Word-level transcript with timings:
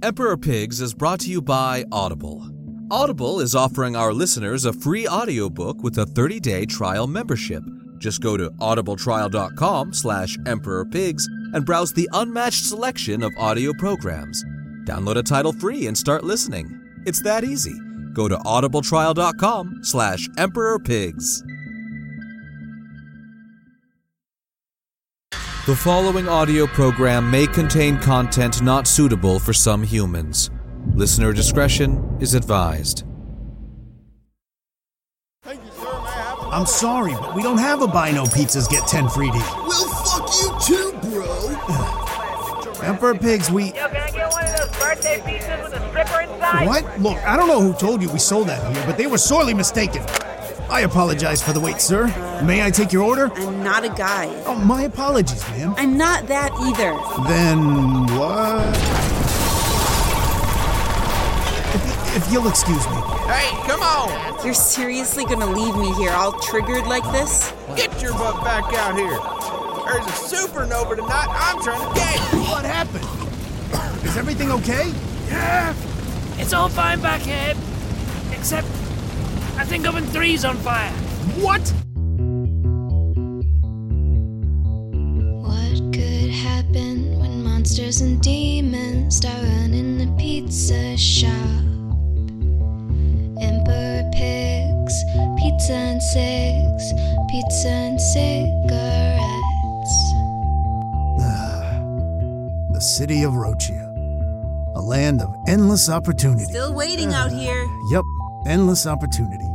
Emperor 0.00 0.36
Pigs 0.36 0.80
is 0.80 0.94
brought 0.94 1.18
to 1.18 1.28
you 1.28 1.42
by 1.42 1.84
Audible. 1.90 2.48
Audible 2.88 3.40
is 3.40 3.56
offering 3.56 3.96
our 3.96 4.12
listeners 4.12 4.64
a 4.64 4.72
free 4.72 5.08
audiobook 5.08 5.82
with 5.82 5.98
a 5.98 6.04
30-day 6.06 6.66
trial 6.66 7.08
membership. 7.08 7.64
Just 7.98 8.20
go 8.20 8.36
to 8.36 8.48
audibletrial.com 8.50 9.92
slash 9.92 10.38
emperorpigs 10.38 11.24
and 11.52 11.66
browse 11.66 11.92
the 11.92 12.08
unmatched 12.12 12.64
selection 12.64 13.24
of 13.24 13.32
audio 13.36 13.72
programs. 13.76 14.44
Download 14.84 15.16
a 15.16 15.22
title 15.24 15.52
free 15.52 15.88
and 15.88 15.98
start 15.98 16.22
listening. 16.22 16.80
It's 17.04 17.22
that 17.22 17.42
easy. 17.42 17.74
Go 18.12 18.28
to 18.28 18.36
audibletrial.com 18.36 19.80
slash 19.82 20.28
emperorpigs. 20.38 21.42
The 25.68 25.76
following 25.76 26.26
audio 26.30 26.66
program 26.66 27.30
may 27.30 27.46
contain 27.46 27.98
content 27.98 28.62
not 28.62 28.86
suitable 28.88 29.38
for 29.38 29.52
some 29.52 29.82
humans. 29.82 30.48
Listener 30.94 31.34
discretion 31.34 32.16
is 32.20 32.32
advised. 32.32 33.04
I'm 35.44 36.64
sorry, 36.64 37.12
but 37.12 37.34
we 37.34 37.42
don't 37.42 37.58
have 37.58 37.82
a 37.82 37.86
buy 37.86 38.12
no 38.12 38.24
pizzas 38.24 38.66
get 38.66 38.88
10 38.88 39.10
free 39.10 39.30
deal. 39.30 39.40
Well, 39.42 39.88
fuck 40.06 40.30
you 40.40 40.58
too, 40.64 40.98
bro. 41.10 42.80
Emperor 42.82 43.14
Pigs, 43.14 43.50
we. 43.50 43.64
Yo, 43.64 43.72
can 43.72 43.96
I 43.96 44.10
get 44.10 44.32
one 44.32 44.46
of 44.46 44.56
those 44.56 44.70
birthday 44.78 45.18
pizzas 45.18 45.64
with 45.64 45.74
a 45.74 45.88
stripper 45.90 46.20
inside? 46.22 46.66
What? 46.66 46.98
Look, 46.98 47.18
I 47.26 47.36
don't 47.36 47.46
know 47.46 47.60
who 47.60 47.74
told 47.74 48.00
you 48.00 48.08
we 48.08 48.18
sold 48.18 48.48
that 48.48 48.74
here, 48.74 48.86
but 48.86 48.96
they 48.96 49.06
were 49.06 49.18
sorely 49.18 49.52
mistaken. 49.52 50.02
I 50.70 50.82
apologize 50.82 51.42
for 51.42 51.54
the 51.54 51.60
wait, 51.60 51.80
sir. 51.80 52.06
May 52.44 52.62
I 52.62 52.70
take 52.70 52.92
your 52.92 53.02
order? 53.02 53.32
I'm 53.34 53.64
not 53.64 53.84
a 53.84 53.88
guy. 53.88 54.26
Oh, 54.44 54.54
my 54.54 54.82
apologies, 54.82 55.42
ma'am. 55.50 55.74
I'm 55.78 55.96
not 55.96 56.26
that 56.28 56.52
either. 56.60 56.92
Then 57.26 58.06
what? 58.18 58.76
If, 61.74 62.16
if 62.16 62.32
you'll 62.32 62.48
excuse 62.48 62.86
me. 62.88 62.96
Hey, 63.28 63.50
come 63.66 63.82
on! 63.82 64.44
You're 64.44 64.52
seriously 64.52 65.24
gonna 65.24 65.46
leave 65.46 65.74
me 65.76 65.92
here 65.94 66.12
all 66.12 66.32
triggered 66.40 66.86
like 66.86 67.04
this? 67.12 67.52
Get 67.74 68.02
your 68.02 68.12
butt 68.12 68.44
back 68.44 68.64
out 68.74 68.94
here. 68.94 69.18
There's 69.88 70.06
a 70.06 70.36
supernova 70.36 70.96
tonight 70.96 71.28
I'm 71.30 71.62
trying 71.62 71.88
to 71.88 71.94
get. 71.94 72.18
What 72.48 72.64
happened? 72.66 74.04
Is 74.04 74.16
everything 74.18 74.50
okay? 74.50 74.92
Yeah, 75.28 75.74
it's 76.36 76.52
all 76.52 76.68
fine 76.68 77.00
back 77.00 77.22
here. 77.22 77.54
Except, 78.32 78.66
I 79.58 79.64
think 79.64 79.86
oven 79.86 80.06
three's 80.06 80.44
on 80.44 80.56
fire. 80.58 80.90
What? 81.42 81.60
What 85.44 85.92
could 85.92 86.30
happen 86.30 87.18
when 87.18 87.42
monsters 87.42 88.00
and 88.00 88.20
demons 88.22 89.16
start 89.16 89.42
running 89.42 89.98
the 89.98 90.06
pizza 90.16 90.96
shop? 90.96 91.32
Emperor 93.40 94.08
pigs, 94.14 94.94
pizza 95.38 95.72
and 95.74 96.02
six, 96.02 96.92
pizza 97.30 97.68
and 97.68 98.00
cigarettes. 98.00 99.94
Ah, 101.20 101.80
The 102.72 102.80
city 102.80 103.22
of 103.24 103.32
Rochia. 103.32 103.86
A 104.76 104.80
land 104.80 105.20
of 105.20 105.34
endless 105.48 105.88
opportunity. 105.88 106.44
Still 106.44 106.72
waiting 106.74 107.12
out 107.12 107.32
here. 107.32 107.66
Yep, 107.90 108.04
endless 108.46 108.86
opportunity. 108.86 109.47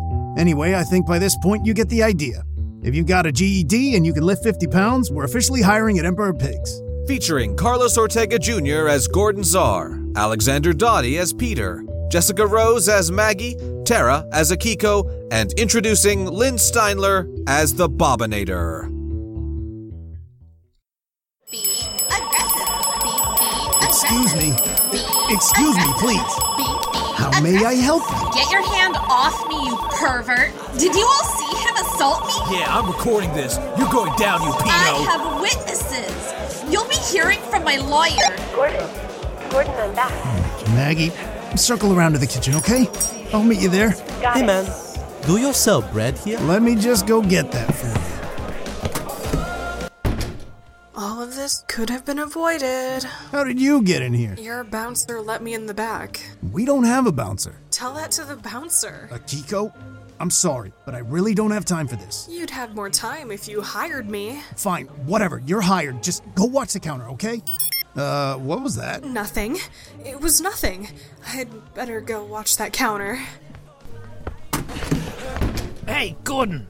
Anyway, 0.43 0.75
I 0.75 0.83
think 0.83 1.07
by 1.07 1.19
this 1.19 1.37
point 1.37 1.65
you 1.65 1.73
get 1.73 1.87
the 1.87 2.03
idea. 2.03 2.43
If 2.81 2.93
you 2.93 3.05
got 3.05 3.25
a 3.25 3.31
GED 3.31 3.95
and 3.95 4.05
you 4.05 4.13
can 4.13 4.25
lift 4.25 4.43
50 4.43 4.67
pounds, 4.67 5.09
we're 5.09 5.23
officially 5.23 5.61
hiring 5.61 5.99
at 5.99 6.05
Emperor 6.05 6.33
Pigs. 6.33 6.81
Featuring 7.07 7.55
Carlos 7.55 7.97
Ortega 7.97 8.37
Jr. 8.37 8.89
as 8.89 9.07
Gordon 9.07 9.45
Czar, 9.45 10.01
Alexander 10.17 10.73
Dottie 10.73 11.17
as 11.17 11.31
Peter, 11.31 11.85
Jessica 12.11 12.45
Rose 12.45 12.89
as 12.89 13.09
Maggie, 13.09 13.55
Tara 13.85 14.27
as 14.33 14.51
Akiko, 14.51 15.09
and 15.31 15.53
introducing 15.53 16.25
Lynn 16.25 16.55
Steinler 16.55 17.25
as 17.47 17.73
the 17.75 17.87
Bobinator. 17.87 18.89
Be 21.49 21.63
aggressive. 22.11 22.67
Be, 23.01 23.79
be 23.79 23.85
Excuse 23.85 24.35
me. 24.35 24.51
Be 24.91 25.13
Excuse 25.33 25.77
me, 25.77 25.93
please. 25.99 26.52
Be, 27.13 27.17
be 27.17 27.23
How 27.23 27.41
may 27.41 27.65
I 27.65 27.73
help 27.75 28.03
you? 28.09 28.33
Get 28.33 28.51
your 28.51 28.63
hand 28.75 28.95
off 29.09 29.47
me, 29.47 29.55
you 29.65 29.77
pervert. 29.97 30.51
Did 30.77 30.95
you 30.95 31.05
all 31.05 31.23
see 31.37 31.57
him 31.67 31.75
assault 31.85 32.25
me? 32.25 32.57
Yeah, 32.57 32.75
I'm 32.77 32.87
recording 32.87 33.31
this. 33.33 33.57
You're 33.77 33.89
going 33.89 34.13
down, 34.17 34.41
you 34.41 34.53
I 34.59 35.05
have 35.09 35.41
witnesses. 35.41 36.63
You'll 36.71 36.87
be 36.87 36.95
hearing 36.95 37.39
from 37.51 37.63
my 37.63 37.77
lawyer. 37.77 38.35
Gordon. 38.55 38.87
Gordon, 39.49 39.73
I'm 39.77 39.93
back. 39.95 40.11
Hmm, 40.11 40.75
Maggie, 40.75 41.11
circle 41.55 41.93
around 41.93 42.13
to 42.13 42.17
the 42.17 42.27
kitchen, 42.27 42.55
okay? 42.55 42.87
I'll 43.33 43.43
meet 43.43 43.61
you 43.61 43.69
there. 43.69 43.89
Got 44.21 44.35
Hey 44.37 44.43
it. 44.43 44.45
man, 44.47 44.65
do 45.27 45.37
you 45.37 45.53
sell 45.53 45.81
bread 45.81 46.17
here? 46.17 46.39
Let 46.39 46.61
me 46.61 46.75
just 46.75 47.05
go 47.07 47.21
get 47.21 47.51
that 47.51 47.73
for 47.75 47.87
you. 47.87 48.12
This 51.43 51.65
could 51.67 51.89
have 51.89 52.05
been 52.05 52.19
avoided. 52.19 53.03
How 53.03 53.43
did 53.43 53.59
you 53.59 53.81
get 53.81 54.01
in 54.01 54.13
here? 54.13 54.33
Your 54.35 54.63
bouncer 54.63 55.19
let 55.19 55.43
me 55.43 55.53
in 55.53 55.65
the 55.65 55.73
back. 55.73 56.21
We 56.53 56.63
don't 56.63 56.85
have 56.85 57.05
a 57.05 57.11
bouncer. 57.11 57.59
Tell 57.69 57.93
that 57.95 58.11
to 58.11 58.23
the 58.23 58.37
bouncer. 58.37 59.09
Akiko, 59.11 59.73
I'm 60.21 60.29
sorry, 60.29 60.71
but 60.85 60.95
I 60.95 60.99
really 60.99 61.33
don't 61.33 61.51
have 61.51 61.65
time 61.65 61.85
for 61.85 61.97
this. 61.97 62.29
You'd 62.31 62.49
have 62.49 62.75
more 62.75 62.89
time 62.89 63.29
if 63.29 63.49
you 63.49 63.61
hired 63.61 64.09
me. 64.09 64.41
Fine, 64.55 64.85
whatever, 65.05 65.43
you're 65.45 65.59
hired. 65.59 66.01
Just 66.01 66.23
go 66.33 66.45
watch 66.45 66.71
the 66.71 66.79
counter, 66.79 67.09
okay? 67.09 67.41
Uh, 67.97 68.35
what 68.35 68.63
was 68.63 68.77
that? 68.77 69.03
Nothing. 69.03 69.57
It 70.05 70.21
was 70.21 70.39
nothing. 70.39 70.87
I'd 71.27 71.49
better 71.73 71.99
go 71.99 72.23
watch 72.23 72.55
that 72.55 72.71
counter. 72.71 73.19
Hey, 75.87 76.15
Gordon. 76.23 76.67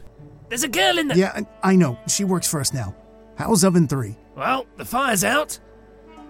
There's 0.50 0.64
a 0.64 0.68
girl 0.68 0.98
in 0.98 1.10
the. 1.10 1.16
Yeah, 1.16 1.44
I 1.64 1.74
I 1.74 1.76
know. 1.76 2.00
She 2.08 2.24
works 2.24 2.50
for 2.50 2.60
us 2.60 2.74
now. 2.74 2.96
How's 3.36 3.64
oven 3.64 3.88
three? 3.88 4.18
Well, 4.36 4.66
the 4.78 4.86
fire's 4.86 5.24
out. 5.24 5.60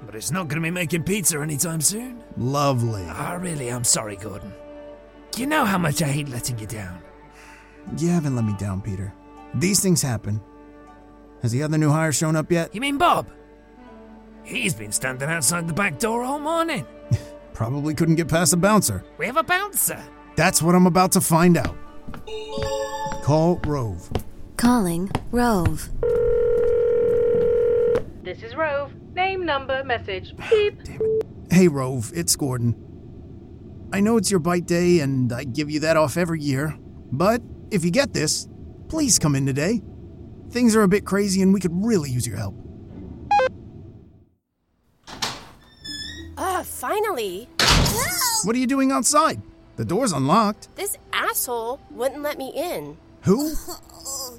But 0.06 0.16
it's 0.16 0.32
not 0.32 0.48
going 0.50 0.62
to 0.62 0.66
be 0.66 0.72
making 0.72 1.04
pizza 1.04 1.40
anytime 1.40 1.80
soon. 1.82 2.24
Lovely. 2.38 3.06
Ah, 3.08 3.38
really, 3.40 3.70
I'm 3.70 3.86
sorry, 3.86 4.18
Gordon. 4.18 4.54
You 5.38 5.48
know 5.48 5.66
how 5.66 5.78
much 5.78 6.02
I 6.02 6.08
hate 6.08 6.30
letting 6.30 6.60
you 6.60 6.68
down. 6.68 7.02
You 7.98 8.10
haven't 8.10 8.36
let 8.36 8.46
me 8.46 8.54
down, 8.58 8.82
Peter. 8.82 9.14
These 9.56 9.80
things 9.80 10.02
happen. 10.02 10.42
Has 11.42 11.52
the 11.52 11.64
other 11.64 11.78
new 11.78 11.90
hire 11.90 12.12
shown 12.12 12.36
up 12.36 12.52
yet? 12.52 12.74
You 12.76 12.82
mean 12.82 12.98
Bob? 12.98 13.30
He's 14.44 14.74
been 14.74 14.92
standing 14.92 15.30
outside 15.30 15.68
the 15.68 15.74
back 15.74 16.00
door 16.00 16.24
all 16.24 16.40
morning. 16.40 16.86
Probably 17.54 17.94
couldn't 17.94 18.16
get 18.16 18.28
past 18.28 18.52
the 18.52 18.58
bouncer. 18.58 19.04
We 19.18 19.26
have 19.26 19.38
a 19.38 19.44
bouncer. 19.44 20.02
That's 20.36 20.62
what 20.62 20.76
I'm 20.76 20.88
about 20.88 21.12
to 21.14 21.22
find 21.22 21.58
out. 21.58 21.76
Call 23.22 23.60
Rove. 23.66 24.10
Calling 24.58 25.10
Rove. 25.32 25.90
This 28.34 28.50
is 28.50 28.56
Rove. 28.56 28.92
Name, 29.14 29.46
number, 29.46 29.84
message. 29.84 30.34
Beep. 30.50 30.80
Hey, 31.52 31.68
Rove, 31.68 32.12
it's 32.16 32.36
Gordon. 32.36 32.74
I 33.94 34.00
know 34.00 34.18
it's 34.18 34.32
your 34.32 34.40
bite 34.40 34.66
day, 34.66 35.02
and 35.02 35.32
I 35.32 35.44
give 35.44 35.70
you 35.70 35.82
that 35.82 35.98
off 35.98 36.18
every 36.18 36.42
year. 36.42 36.76
But 37.12 37.44
if 37.70 37.86
you 37.86 37.92
get 37.92 38.12
this, 38.12 38.48
please 38.90 39.20
come 39.20 39.36
in 39.36 39.46
today. 39.46 39.84
Things 40.50 40.76
are 40.76 40.82
a 40.82 40.88
bit 40.88 41.06
crazy, 41.06 41.44
and 41.44 41.54
we 41.54 41.60
could 41.60 41.74
really 41.76 42.10
use 42.10 42.26
your 42.26 42.38
help. 42.38 42.56
Ah, 46.36 46.64
finally! 46.66 47.48
What 48.46 48.56
are 48.56 48.60
you 48.60 48.66
doing 48.66 48.92
outside? 48.92 49.44
The 49.76 49.86
door's 49.86 50.12
unlocked. 50.12 50.76
This 50.76 50.98
asshole 51.14 51.80
wouldn't 51.92 52.24
let 52.24 52.40
me 52.40 52.52
in. 52.56 52.98
Who? 53.22 53.54
Oh, 54.06 54.38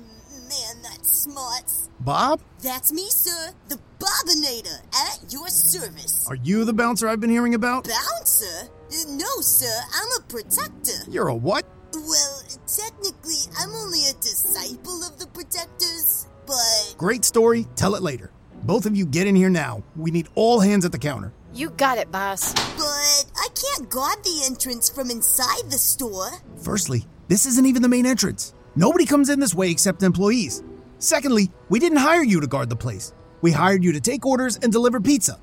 man, 0.50 0.82
that's 0.82 1.10
smarts. 1.10 1.83
Bob? 2.04 2.40
That's 2.62 2.92
me, 2.92 3.06
sir. 3.08 3.52
The 3.68 3.78
Bobinator 3.98 4.80
at 5.10 5.32
your 5.32 5.48
service. 5.48 6.26
Are 6.28 6.34
you 6.34 6.64
the 6.64 6.72
bouncer 6.74 7.08
I've 7.08 7.20
been 7.20 7.30
hearing 7.30 7.54
about? 7.54 7.84
Bouncer? 7.88 8.68
Uh, 8.90 8.94
No, 9.10 9.40
sir. 9.40 9.72
I'm 9.94 10.08
a 10.20 10.22
protector. 10.26 11.10
You're 11.10 11.28
a 11.28 11.34
what? 11.34 11.64
Well, 11.94 12.42
technically, 12.66 13.36
I'm 13.58 13.70
only 13.74 14.00
a 14.10 14.12
disciple 14.14 15.02
of 15.04 15.18
the 15.18 15.26
protectors, 15.28 16.26
but 16.46 16.94
Great 16.98 17.24
story. 17.24 17.66
Tell 17.76 17.94
it 17.94 18.02
later. 18.02 18.30
Both 18.64 18.84
of 18.86 18.96
you 18.96 19.06
get 19.06 19.26
in 19.26 19.36
here 19.36 19.50
now. 19.50 19.82
We 19.96 20.10
need 20.10 20.28
all 20.34 20.60
hands 20.60 20.84
at 20.84 20.92
the 20.92 20.98
counter. 20.98 21.32
You 21.54 21.70
got 21.70 21.98
it, 21.98 22.10
boss. 22.10 22.52
but 22.52 23.24
I 23.36 23.48
can't 23.54 23.88
guard 23.88 24.22
the 24.24 24.42
entrance 24.44 24.90
from 24.90 25.10
inside 25.10 25.70
the 25.70 25.78
store. 25.78 26.30
Firstly, 26.60 27.06
this 27.28 27.46
isn't 27.46 27.64
even 27.66 27.80
the 27.82 27.88
main 27.88 28.06
entrance. 28.06 28.52
Nobody 28.74 29.06
comes 29.06 29.28
in 29.30 29.38
this 29.38 29.54
way 29.54 29.70
except 29.70 30.02
employees. 30.02 30.62
Secondly, 30.98 31.50
we 31.68 31.78
didn't 31.78 31.98
hire 31.98 32.22
you 32.22 32.40
to 32.40 32.46
guard 32.46 32.70
the 32.70 32.76
place. 32.76 33.12
We 33.40 33.52
hired 33.52 33.84
you 33.84 33.92
to 33.92 34.00
take 34.00 34.24
orders 34.24 34.58
and 34.62 34.72
deliver 34.72 35.00
pizza. 35.00 35.38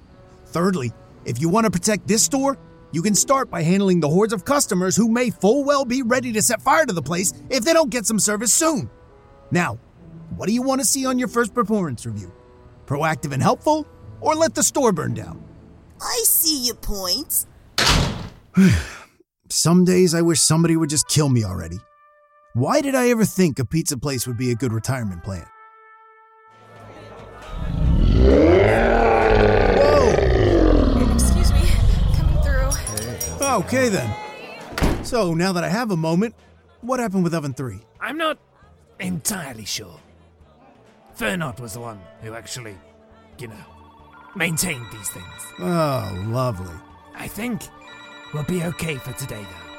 Thirdly, 0.47 0.91
if 1.25 1.39
you 1.39 1.49
want 1.49 1.65
to 1.65 1.71
protect 1.71 2.07
this 2.07 2.23
store, 2.23 2.57
you 2.91 3.01
can 3.01 3.15
start 3.15 3.49
by 3.49 3.61
handling 3.61 3.99
the 3.99 4.09
hordes 4.09 4.33
of 4.33 4.43
customers 4.43 4.95
who 4.95 5.07
may 5.09 5.29
full 5.29 5.63
well 5.63 5.85
be 5.85 6.01
ready 6.01 6.31
to 6.33 6.41
set 6.41 6.61
fire 6.61 6.85
to 6.85 6.93
the 6.93 7.01
place 7.01 7.33
if 7.49 7.63
they 7.63 7.73
don't 7.73 7.89
get 7.89 8.05
some 8.05 8.19
service 8.19 8.53
soon. 8.53 8.89
Now, 9.51 9.77
what 10.35 10.47
do 10.47 10.53
you 10.53 10.61
want 10.61 10.81
to 10.81 10.85
see 10.85 11.05
on 11.05 11.19
your 11.19 11.27
first 11.27 11.53
performance 11.53 12.05
review? 12.05 12.31
Proactive 12.85 13.31
and 13.31 13.41
helpful, 13.41 13.85
or 14.19 14.35
let 14.35 14.55
the 14.55 14.63
store 14.63 14.91
burn 14.91 15.13
down? 15.13 15.43
I 16.01 16.23
see 16.25 16.65
your 16.65 16.75
points. 16.75 17.45
Some 19.49 19.85
days 19.85 20.15
I 20.15 20.21
wish 20.21 20.41
somebody 20.41 20.75
would 20.75 20.89
just 20.89 21.07
kill 21.07 21.29
me 21.29 21.43
already. 21.43 21.77
Why 22.53 22.81
did 22.81 22.95
I 22.95 23.09
ever 23.11 23.23
think 23.23 23.59
a 23.59 23.65
pizza 23.65 23.97
place 23.97 24.27
would 24.27 24.35
be 24.35 24.51
a 24.51 24.55
good 24.55 24.73
retirement 24.73 25.23
plan? 25.23 25.45
Whoa! 29.77 30.09
Excuse 31.13 31.53
me, 31.53 31.61
coming 32.17 32.43
through. 32.43 33.47
Okay 33.47 33.87
then. 33.87 34.13
So 35.05 35.33
now 35.33 35.53
that 35.53 35.63
I 35.63 35.69
have 35.69 35.91
a 35.91 35.95
moment, 35.95 36.35
what 36.81 36.99
happened 36.99 37.23
with 37.23 37.33
Oven 37.33 37.53
3? 37.53 37.79
I'm 38.01 38.17
not 38.17 38.37
entirely 38.99 39.63
sure. 39.63 39.97
Fernot 41.17 41.61
was 41.61 41.75
the 41.75 41.79
one 41.79 42.01
who 42.21 42.33
actually, 42.33 42.75
you 43.39 43.47
know, 43.47 43.65
maintained 44.35 44.87
these 44.91 45.09
things. 45.09 45.53
Oh, 45.57 46.25
lovely. 46.27 46.75
I 47.15 47.29
think 47.29 47.61
we'll 48.33 48.43
be 48.43 48.61
okay 48.65 48.95
for 48.95 49.13
today, 49.13 49.41
though. 49.41 49.70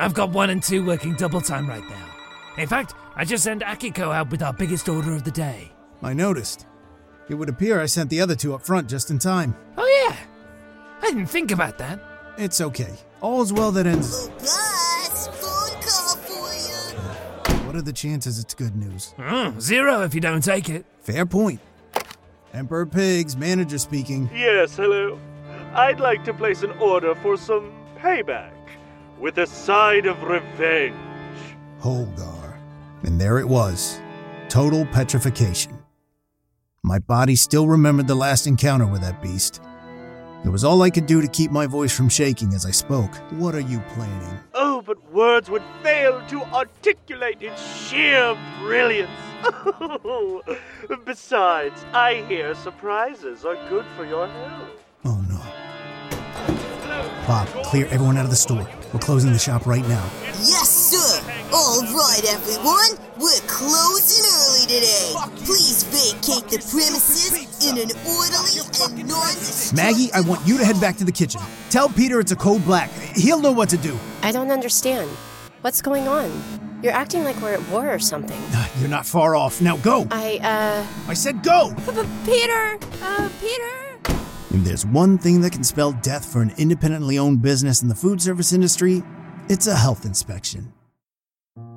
I've 0.00 0.14
got 0.14 0.30
one 0.30 0.48
and 0.48 0.62
two 0.62 0.82
working 0.82 1.14
double 1.14 1.42
time 1.42 1.68
right 1.68 1.86
now. 1.86 2.08
In 2.56 2.66
fact, 2.66 2.94
I 3.16 3.26
just 3.26 3.44
sent 3.44 3.60
Akiko 3.60 4.14
out 4.14 4.30
with 4.30 4.42
our 4.42 4.52
biggest 4.54 4.88
order 4.88 5.14
of 5.14 5.24
the 5.24 5.30
day. 5.30 5.70
I 6.02 6.14
noticed. 6.14 6.64
It 7.28 7.34
would 7.34 7.50
appear 7.50 7.78
I 7.78 7.84
sent 7.84 8.08
the 8.08 8.22
other 8.22 8.34
two 8.34 8.54
up 8.54 8.62
front 8.62 8.88
just 8.88 9.10
in 9.10 9.18
time. 9.18 9.54
Oh, 9.76 10.06
yeah. 10.08 10.16
I 11.02 11.10
didn't 11.10 11.26
think 11.26 11.50
about 11.50 11.76
that. 11.78 12.00
It's 12.38 12.62
okay. 12.62 12.94
All's 13.20 13.52
well 13.52 13.70
that 13.72 13.86
ends. 13.86 14.28
Boss, 14.30 15.28
phone 15.28 15.82
call 15.82 16.16
for 16.16 17.52
you. 17.52 17.60
What 17.66 17.76
are 17.76 17.82
the 17.82 17.92
chances 17.92 18.38
it's 18.38 18.54
good 18.54 18.74
news? 18.74 19.12
Mm, 19.18 19.60
zero 19.60 20.00
if 20.00 20.14
you 20.14 20.22
don't 20.22 20.42
take 20.42 20.70
it. 20.70 20.86
Fair 21.00 21.26
point. 21.26 21.60
Emperor 22.54 22.86
Pigs, 22.86 23.36
manager 23.36 23.76
speaking. 23.76 24.30
Yes, 24.34 24.74
hello. 24.76 25.20
I'd 25.74 26.00
like 26.00 26.24
to 26.24 26.32
place 26.32 26.62
an 26.62 26.70
order 26.78 27.14
for 27.16 27.36
some 27.36 27.70
payback 27.98 28.59
with 29.20 29.38
a 29.38 29.46
side 29.46 30.06
of 30.06 30.22
revenge. 30.22 30.96
Holgar. 31.80 32.58
And 33.02 33.20
there 33.20 33.38
it 33.38 33.48
was. 33.48 34.00
Total 34.48 34.84
petrification. 34.86 35.78
My 36.82 36.98
body 36.98 37.36
still 37.36 37.68
remembered 37.68 38.08
the 38.08 38.14
last 38.14 38.46
encounter 38.46 38.86
with 38.86 39.02
that 39.02 39.22
beast. 39.22 39.60
It 40.44 40.48
was 40.48 40.64
all 40.64 40.80
I 40.80 40.88
could 40.88 41.04
do 41.04 41.20
to 41.20 41.28
keep 41.28 41.50
my 41.50 41.66
voice 41.66 41.94
from 41.94 42.08
shaking 42.08 42.54
as 42.54 42.64
I 42.64 42.70
spoke. 42.70 43.14
What 43.32 43.54
are 43.54 43.60
you 43.60 43.80
planning? 43.94 44.40
Oh, 44.54 44.80
but 44.80 45.12
words 45.12 45.50
would 45.50 45.62
fail 45.82 46.22
to 46.28 46.42
articulate 46.44 47.42
its 47.42 47.60
sheer 47.86 48.34
brilliance. 48.58 49.10
Besides, 51.04 51.84
I 51.92 52.24
hear 52.26 52.54
surprises 52.54 53.44
are 53.44 53.56
good 53.68 53.84
for 53.96 54.06
your 54.06 54.26
health. 54.26 54.70
No. 57.30 57.36
Bob, 57.36 57.64
clear 57.64 57.86
everyone 57.86 58.16
out 58.16 58.24
of 58.24 58.30
the 58.30 58.36
store. 58.36 58.68
We're 58.92 58.98
closing 58.98 59.32
the 59.32 59.38
shop 59.38 59.64
right 59.64 59.86
now. 59.86 60.04
Yes, 60.42 60.68
sir. 60.68 61.22
All 61.52 61.80
right, 61.82 62.22
everyone. 62.26 62.98
We're 63.20 63.46
closing 63.46 64.24
early 64.26 64.66
today. 64.66 65.14
Please 65.44 65.84
vacate 65.84 66.50
the 66.50 66.58
premises 66.58 67.30
in 67.68 67.78
an 67.78 67.90
orderly 68.04 68.58
and 68.58 69.08
non 69.08 69.76
Maggie, 69.76 70.12
I 70.12 70.20
want 70.22 70.44
you 70.44 70.58
to 70.58 70.64
head 70.64 70.80
back 70.80 70.96
to 70.96 71.04
the 71.04 71.12
kitchen. 71.12 71.40
Tell 71.70 71.88
Peter 71.88 72.18
it's 72.18 72.32
a 72.32 72.36
code 72.36 72.64
black. 72.64 72.90
He'll 73.14 73.40
know 73.40 73.52
what 73.52 73.68
to 73.68 73.76
do. 73.76 73.96
I 74.24 74.32
don't 74.32 74.50
understand. 74.50 75.08
What's 75.60 75.80
going 75.82 76.08
on? 76.08 76.32
You're 76.82 76.94
acting 76.94 77.22
like 77.22 77.40
we're 77.40 77.54
at 77.54 77.68
war 77.68 77.92
or 77.92 78.00
something. 78.00 78.40
You're 78.80 78.88
not 78.88 79.06
far 79.06 79.36
off. 79.36 79.60
Now 79.60 79.76
go. 79.76 80.08
I, 80.10 80.40
uh. 80.42 81.08
I 81.08 81.14
said 81.14 81.44
go! 81.44 81.74
Peter! 82.24 82.78
Uh, 83.02 83.28
Peter! 83.40 83.89
If 84.52 84.64
there's 84.64 84.84
one 84.84 85.16
thing 85.16 85.42
that 85.42 85.52
can 85.52 85.62
spell 85.62 85.92
death 85.92 86.30
for 86.32 86.42
an 86.42 86.52
independently 86.58 87.18
owned 87.18 87.40
business 87.40 87.82
in 87.82 87.88
the 87.88 87.94
food 87.94 88.20
service 88.20 88.52
industry, 88.52 89.02
it's 89.48 89.68
a 89.68 89.76
health 89.76 90.04
inspection. 90.04 90.72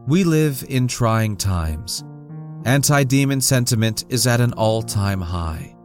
We 0.07 0.23
live 0.23 0.65
in 0.67 0.87
trying 0.87 1.37
times. 1.37 2.03
Anti 2.65 3.03
demon 3.03 3.41
sentiment 3.41 4.05
is 4.09 4.25
at 4.25 4.41
an 4.41 4.53
all 4.53 4.81
time 4.81 5.21
high. 5.21 5.75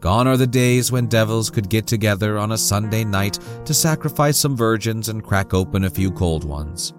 Gone 0.00 0.26
are 0.26 0.38
the 0.38 0.46
days 0.46 0.90
when 0.90 1.08
devils 1.08 1.50
could 1.50 1.68
get 1.68 1.86
together 1.86 2.38
on 2.38 2.52
a 2.52 2.58
Sunday 2.58 3.04
night 3.04 3.38
to 3.66 3.74
sacrifice 3.74 4.38
some 4.38 4.56
virgins 4.56 5.10
and 5.10 5.22
crack 5.22 5.52
open 5.52 5.84
a 5.84 5.90
few 5.90 6.10
cold 6.10 6.44
ones. 6.44 6.94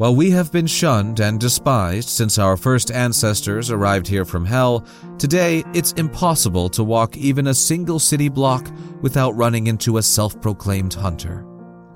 While 0.00 0.16
we 0.16 0.30
have 0.30 0.50
been 0.50 0.66
shunned 0.66 1.20
and 1.20 1.38
despised 1.38 2.08
since 2.08 2.38
our 2.38 2.56
first 2.56 2.90
ancestors 2.90 3.70
arrived 3.70 4.08
here 4.08 4.24
from 4.24 4.46
hell, 4.46 4.86
today 5.18 5.62
it's 5.74 5.92
impossible 5.92 6.70
to 6.70 6.82
walk 6.82 7.18
even 7.18 7.48
a 7.48 7.54
single 7.54 7.98
city 7.98 8.30
block 8.30 8.66
without 9.02 9.36
running 9.36 9.66
into 9.66 9.98
a 9.98 10.02
self 10.02 10.40
proclaimed 10.40 10.94
hunter. 10.94 11.44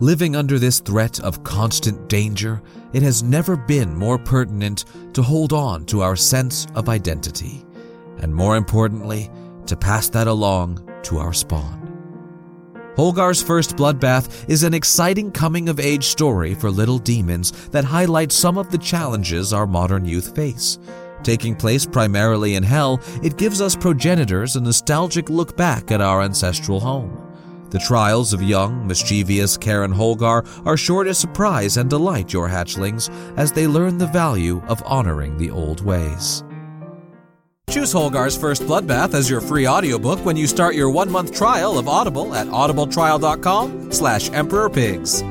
Living 0.00 0.36
under 0.36 0.58
this 0.58 0.80
threat 0.80 1.18
of 1.20 1.44
constant 1.44 2.06
danger, 2.10 2.60
it 2.92 3.02
has 3.02 3.22
never 3.22 3.56
been 3.56 3.96
more 3.96 4.18
pertinent 4.18 4.84
to 5.14 5.22
hold 5.22 5.54
on 5.54 5.86
to 5.86 6.02
our 6.02 6.14
sense 6.14 6.66
of 6.74 6.90
identity, 6.90 7.64
and 8.18 8.34
more 8.34 8.58
importantly, 8.58 9.30
to 9.64 9.78
pass 9.78 10.10
that 10.10 10.26
along 10.26 10.86
to 11.04 11.16
our 11.16 11.32
spawn. 11.32 11.83
Holgar's 12.96 13.42
first 13.42 13.74
bloodbath 13.74 14.48
is 14.48 14.62
an 14.62 14.72
exciting 14.72 15.32
coming 15.32 15.68
of 15.68 15.80
age 15.80 16.04
story 16.04 16.54
for 16.54 16.70
little 16.70 16.98
demons 16.98 17.50
that 17.70 17.84
highlights 17.84 18.36
some 18.36 18.56
of 18.56 18.70
the 18.70 18.78
challenges 18.78 19.52
our 19.52 19.66
modern 19.66 20.04
youth 20.04 20.34
face. 20.36 20.78
Taking 21.24 21.56
place 21.56 21.84
primarily 21.84 22.54
in 22.54 22.62
hell, 22.62 23.00
it 23.20 23.36
gives 23.36 23.60
us 23.60 23.74
progenitors 23.74 24.54
a 24.54 24.60
nostalgic 24.60 25.28
look 25.28 25.56
back 25.56 25.90
at 25.90 26.00
our 26.00 26.22
ancestral 26.22 26.78
home. 26.78 27.20
The 27.70 27.80
trials 27.80 28.32
of 28.32 28.40
young, 28.40 28.86
mischievous 28.86 29.56
Karen 29.56 29.92
Holgar 29.92 30.46
are 30.64 30.76
sure 30.76 31.02
to 31.02 31.14
surprise 31.14 31.76
and 31.78 31.90
delight 31.90 32.32
your 32.32 32.48
hatchlings 32.48 33.10
as 33.36 33.50
they 33.50 33.66
learn 33.66 33.98
the 33.98 34.06
value 34.06 34.62
of 34.68 34.80
honoring 34.86 35.36
the 35.36 35.50
old 35.50 35.84
ways. 35.84 36.44
Choose 37.70 37.92
Holgar's 37.92 38.36
First 38.36 38.62
Bloodbath 38.62 39.14
as 39.14 39.28
your 39.28 39.40
free 39.40 39.66
audiobook 39.66 40.24
when 40.24 40.36
you 40.36 40.46
start 40.46 40.74
your 40.74 40.90
one-month 40.90 41.34
trial 41.34 41.78
of 41.78 41.88
Audible 41.88 42.34
at 42.34 42.46
audibletrial.com 42.46 43.90
slash 43.90 44.30
emperorpigs. 44.30 45.22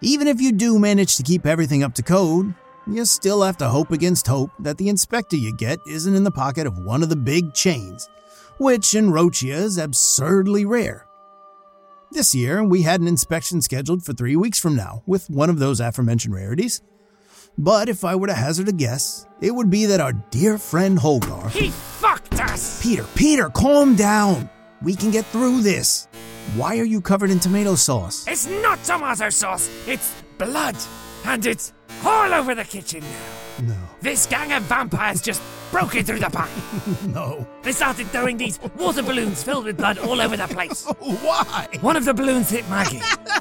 Even 0.00 0.28
if 0.28 0.40
you 0.40 0.52
do 0.52 0.78
manage 0.78 1.16
to 1.16 1.22
keep 1.22 1.46
everything 1.46 1.82
up 1.82 1.94
to 1.94 2.02
code, 2.02 2.54
you 2.86 3.04
still 3.04 3.42
have 3.42 3.56
to 3.58 3.68
hope 3.68 3.92
against 3.92 4.26
hope 4.26 4.50
that 4.60 4.78
the 4.78 4.88
inspector 4.88 5.36
you 5.36 5.54
get 5.56 5.78
isn't 5.88 6.14
in 6.14 6.24
the 6.24 6.30
pocket 6.30 6.66
of 6.66 6.84
one 6.84 7.02
of 7.02 7.08
the 7.08 7.16
big 7.16 7.52
chains, 7.52 8.08
which 8.58 8.94
in 8.94 9.10
Rochia 9.10 9.56
is 9.56 9.76
absurdly 9.78 10.64
rare. 10.64 11.04
This 12.10 12.34
year, 12.34 12.64
we 12.64 12.82
had 12.82 13.00
an 13.00 13.08
inspection 13.08 13.60
scheduled 13.60 14.02
for 14.02 14.12
three 14.12 14.36
weeks 14.36 14.58
from 14.58 14.74
now 14.74 15.02
with 15.06 15.28
one 15.28 15.50
of 15.50 15.58
those 15.58 15.78
aforementioned 15.78 16.34
rarities. 16.34 16.80
But 17.60 17.88
if 17.88 18.04
I 18.04 18.14
were 18.14 18.28
to 18.28 18.34
hazard 18.34 18.68
a 18.68 18.72
guess, 18.72 19.26
it 19.40 19.50
would 19.50 19.68
be 19.68 19.86
that 19.86 20.00
our 20.00 20.12
dear 20.12 20.58
friend 20.58 20.96
Holgar. 20.96 21.50
He 21.50 21.70
fucked 21.70 22.40
us! 22.40 22.80
Peter, 22.80 23.04
Peter, 23.16 23.50
calm 23.50 23.96
down! 23.96 24.48
We 24.80 24.94
can 24.94 25.10
get 25.10 25.24
through 25.26 25.62
this. 25.62 26.06
Why 26.54 26.78
are 26.78 26.84
you 26.84 27.00
covered 27.00 27.30
in 27.30 27.40
tomato 27.40 27.74
sauce? 27.74 28.24
It's 28.28 28.46
not 28.46 28.82
tomato 28.84 29.28
sauce, 29.30 29.68
it's 29.88 30.14
blood. 30.38 30.76
And 31.24 31.44
it's 31.44 31.72
all 32.04 32.32
over 32.32 32.54
the 32.54 32.64
kitchen 32.64 33.00
now. 33.00 33.66
No. 33.66 33.76
This 34.00 34.26
gang 34.26 34.52
of 34.52 34.62
vampires 34.62 35.20
just 35.20 35.42
broke 35.72 35.96
in 35.96 36.04
through 36.04 36.20
the 36.20 36.30
back. 36.30 36.48
no. 37.08 37.44
They 37.64 37.72
started 37.72 38.06
throwing 38.06 38.36
these 38.36 38.60
water 38.78 39.02
balloons 39.02 39.42
filled 39.42 39.64
with 39.64 39.78
blood 39.78 39.98
all 39.98 40.20
over 40.20 40.36
the 40.36 40.46
place. 40.46 40.84
Why? 41.00 41.66
One 41.80 41.96
of 41.96 42.04
the 42.04 42.14
balloons 42.14 42.50
hit 42.50 42.70
Maggie, 42.70 43.00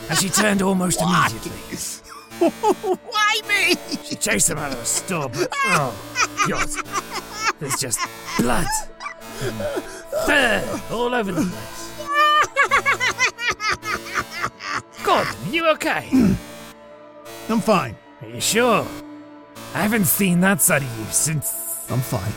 and 0.10 0.18
she 0.18 0.30
turned 0.30 0.64
almost 0.64 1.00
Why? 1.00 1.28
immediately. 1.30 2.07
Why 3.10 3.42
me? 3.48 3.76
She 4.04 4.16
chased 4.16 4.48
them 4.48 4.58
out 4.58 4.72
of 4.72 4.80
the 4.80 4.86
store, 4.86 5.30
but 5.30 5.50
oh, 5.54 5.96
God. 6.48 6.70
There's 7.60 7.80
just 7.80 8.00
blood 8.38 8.68
fur 10.26 10.82
all 10.92 11.14
over 11.14 11.32
the 11.32 11.42
place. 11.42 11.84
God, 15.04 15.28
are 15.28 15.50
you 15.50 15.68
okay? 15.70 16.10
I'm 17.50 17.62
fine. 17.62 17.96
Are 18.22 18.28
you 18.28 18.42
sure? 18.42 18.86
I 19.74 19.82
haven't 19.82 20.06
seen 20.06 20.40
that 20.42 20.62
side 20.62 20.82
of 20.82 21.00
you 21.00 21.06
since. 21.06 21.54
I'm 21.90 22.02
fine. 22.02 22.34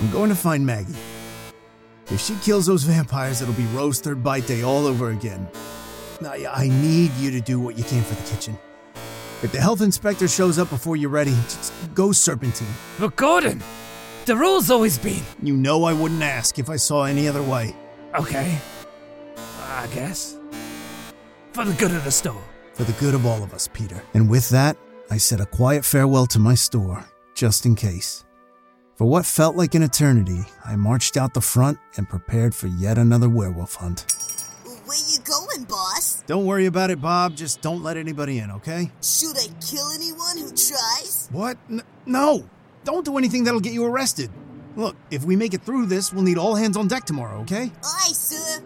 I'm 0.00 0.10
going 0.10 0.28
to 0.28 0.36
find 0.36 0.64
Maggie. 0.66 0.94
If 2.06 2.20
she 2.20 2.34
kills 2.42 2.66
those 2.66 2.82
vampires, 2.82 3.40
it'll 3.40 3.54
be 3.54 3.66
roast 3.66 4.04
third 4.04 4.22
bite 4.22 4.46
day 4.46 4.62
all 4.62 4.86
over 4.86 5.10
again. 5.10 5.48
I, 6.22 6.46
I 6.52 6.68
need 6.68 7.12
you 7.14 7.30
to 7.30 7.40
do 7.40 7.58
what 7.60 7.78
you 7.78 7.84
can 7.84 8.02
for 8.02 8.14
the 8.14 8.30
kitchen. 8.34 8.58
If 9.42 9.52
the 9.52 9.60
health 9.60 9.80
inspector 9.80 10.28
shows 10.28 10.58
up 10.58 10.68
before 10.68 10.96
you're 10.96 11.08
ready, 11.08 11.30
just 11.30 11.72
go 11.94 12.12
serpentine. 12.12 12.68
But 12.98 13.16
Gordon, 13.16 13.62
the 14.26 14.36
rule's 14.36 14.70
always 14.70 14.98
been. 14.98 15.22
You 15.42 15.56
know 15.56 15.84
I 15.84 15.94
wouldn't 15.94 16.22
ask 16.22 16.58
if 16.58 16.68
I 16.68 16.76
saw 16.76 17.04
any 17.04 17.26
other 17.26 17.42
way. 17.42 17.74
Okay. 18.14 18.58
I 19.36 19.86
guess. 19.94 20.36
For 21.52 21.64
the 21.64 21.72
good 21.74 21.90
of 21.92 22.04
the 22.04 22.10
store. 22.10 22.42
For 22.74 22.84
the 22.84 22.92
good 22.92 23.14
of 23.14 23.24
all 23.24 23.42
of 23.42 23.54
us, 23.54 23.68
Peter. 23.72 24.02
And 24.12 24.28
with 24.28 24.50
that, 24.50 24.76
I 25.10 25.16
said 25.16 25.40
a 25.40 25.46
quiet 25.46 25.84
farewell 25.84 26.26
to 26.26 26.38
my 26.38 26.54
store, 26.54 27.04
just 27.34 27.64
in 27.64 27.74
case. 27.74 28.24
For 28.96 29.06
what 29.06 29.24
felt 29.24 29.56
like 29.56 29.74
an 29.74 29.82
eternity, 29.82 30.44
I 30.66 30.76
marched 30.76 31.16
out 31.16 31.32
the 31.32 31.40
front 31.40 31.78
and 31.96 32.06
prepared 32.06 32.54
for 32.54 32.66
yet 32.66 32.98
another 32.98 33.30
werewolf 33.30 33.76
hunt. 33.76 34.04
Going, 35.60 35.68
boss? 35.68 36.22
Don't 36.26 36.46
worry 36.46 36.66
about 36.66 36.90
it, 36.90 37.00
Bob. 37.00 37.36
Just 37.36 37.60
don't 37.60 37.82
let 37.82 37.96
anybody 37.96 38.38
in, 38.38 38.50
okay? 38.50 38.90
Should 39.02 39.36
I 39.36 39.46
kill 39.60 39.90
anyone 39.94 40.38
who 40.38 40.48
tries? 40.50 41.28
What? 41.32 41.58
N- 41.68 41.82
no! 42.06 42.48
Don't 42.84 43.04
do 43.04 43.18
anything 43.18 43.44
that'll 43.44 43.60
get 43.60 43.72
you 43.72 43.84
arrested. 43.84 44.30
Look, 44.76 44.96
if 45.10 45.24
we 45.24 45.36
make 45.36 45.52
it 45.52 45.62
through 45.62 45.86
this, 45.86 46.12
we'll 46.12 46.22
need 46.22 46.38
all 46.38 46.54
hands 46.54 46.76
on 46.76 46.88
deck 46.88 47.04
tomorrow, 47.04 47.40
okay? 47.40 47.72
Aye, 47.84 48.12
sir. 48.12 48.62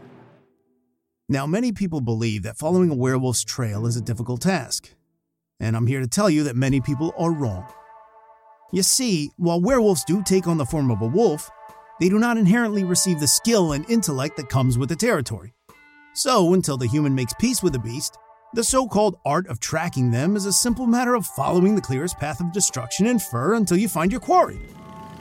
Now, 1.28 1.46
many 1.46 1.72
people 1.72 2.00
believe 2.00 2.42
that 2.42 2.58
following 2.58 2.90
a 2.90 2.94
werewolf's 2.94 3.44
trail 3.44 3.86
is 3.86 3.96
a 3.96 4.02
difficult 4.02 4.42
task. 4.42 4.90
And 5.58 5.76
I'm 5.76 5.86
here 5.86 6.00
to 6.00 6.06
tell 6.06 6.28
you 6.28 6.44
that 6.44 6.56
many 6.56 6.80
people 6.80 7.14
are 7.16 7.32
wrong. 7.32 7.66
You 8.72 8.82
see, 8.82 9.30
while 9.36 9.60
werewolves 9.60 10.04
do 10.04 10.22
take 10.22 10.46
on 10.46 10.58
the 10.58 10.66
form 10.66 10.90
of 10.90 11.00
a 11.00 11.06
wolf, 11.06 11.50
they 12.00 12.08
do 12.08 12.18
not 12.18 12.36
inherently 12.36 12.84
receive 12.84 13.20
the 13.20 13.28
skill 13.28 13.72
and 13.72 13.88
intellect 13.88 14.36
that 14.36 14.48
comes 14.48 14.76
with 14.76 14.88
the 14.88 14.96
territory. 14.96 15.54
So, 16.16 16.54
until 16.54 16.76
the 16.76 16.86
human 16.86 17.12
makes 17.12 17.34
peace 17.34 17.60
with 17.60 17.72
the 17.72 17.78
beast, 17.80 18.18
the 18.52 18.62
so 18.62 18.86
called 18.86 19.18
art 19.24 19.48
of 19.48 19.58
tracking 19.58 20.12
them 20.12 20.36
is 20.36 20.46
a 20.46 20.52
simple 20.52 20.86
matter 20.86 21.16
of 21.16 21.26
following 21.26 21.74
the 21.74 21.82
clearest 21.82 22.18
path 22.18 22.40
of 22.40 22.52
destruction 22.52 23.08
and 23.08 23.20
fur 23.20 23.54
until 23.54 23.76
you 23.76 23.88
find 23.88 24.12
your 24.12 24.20
quarry. 24.20 24.60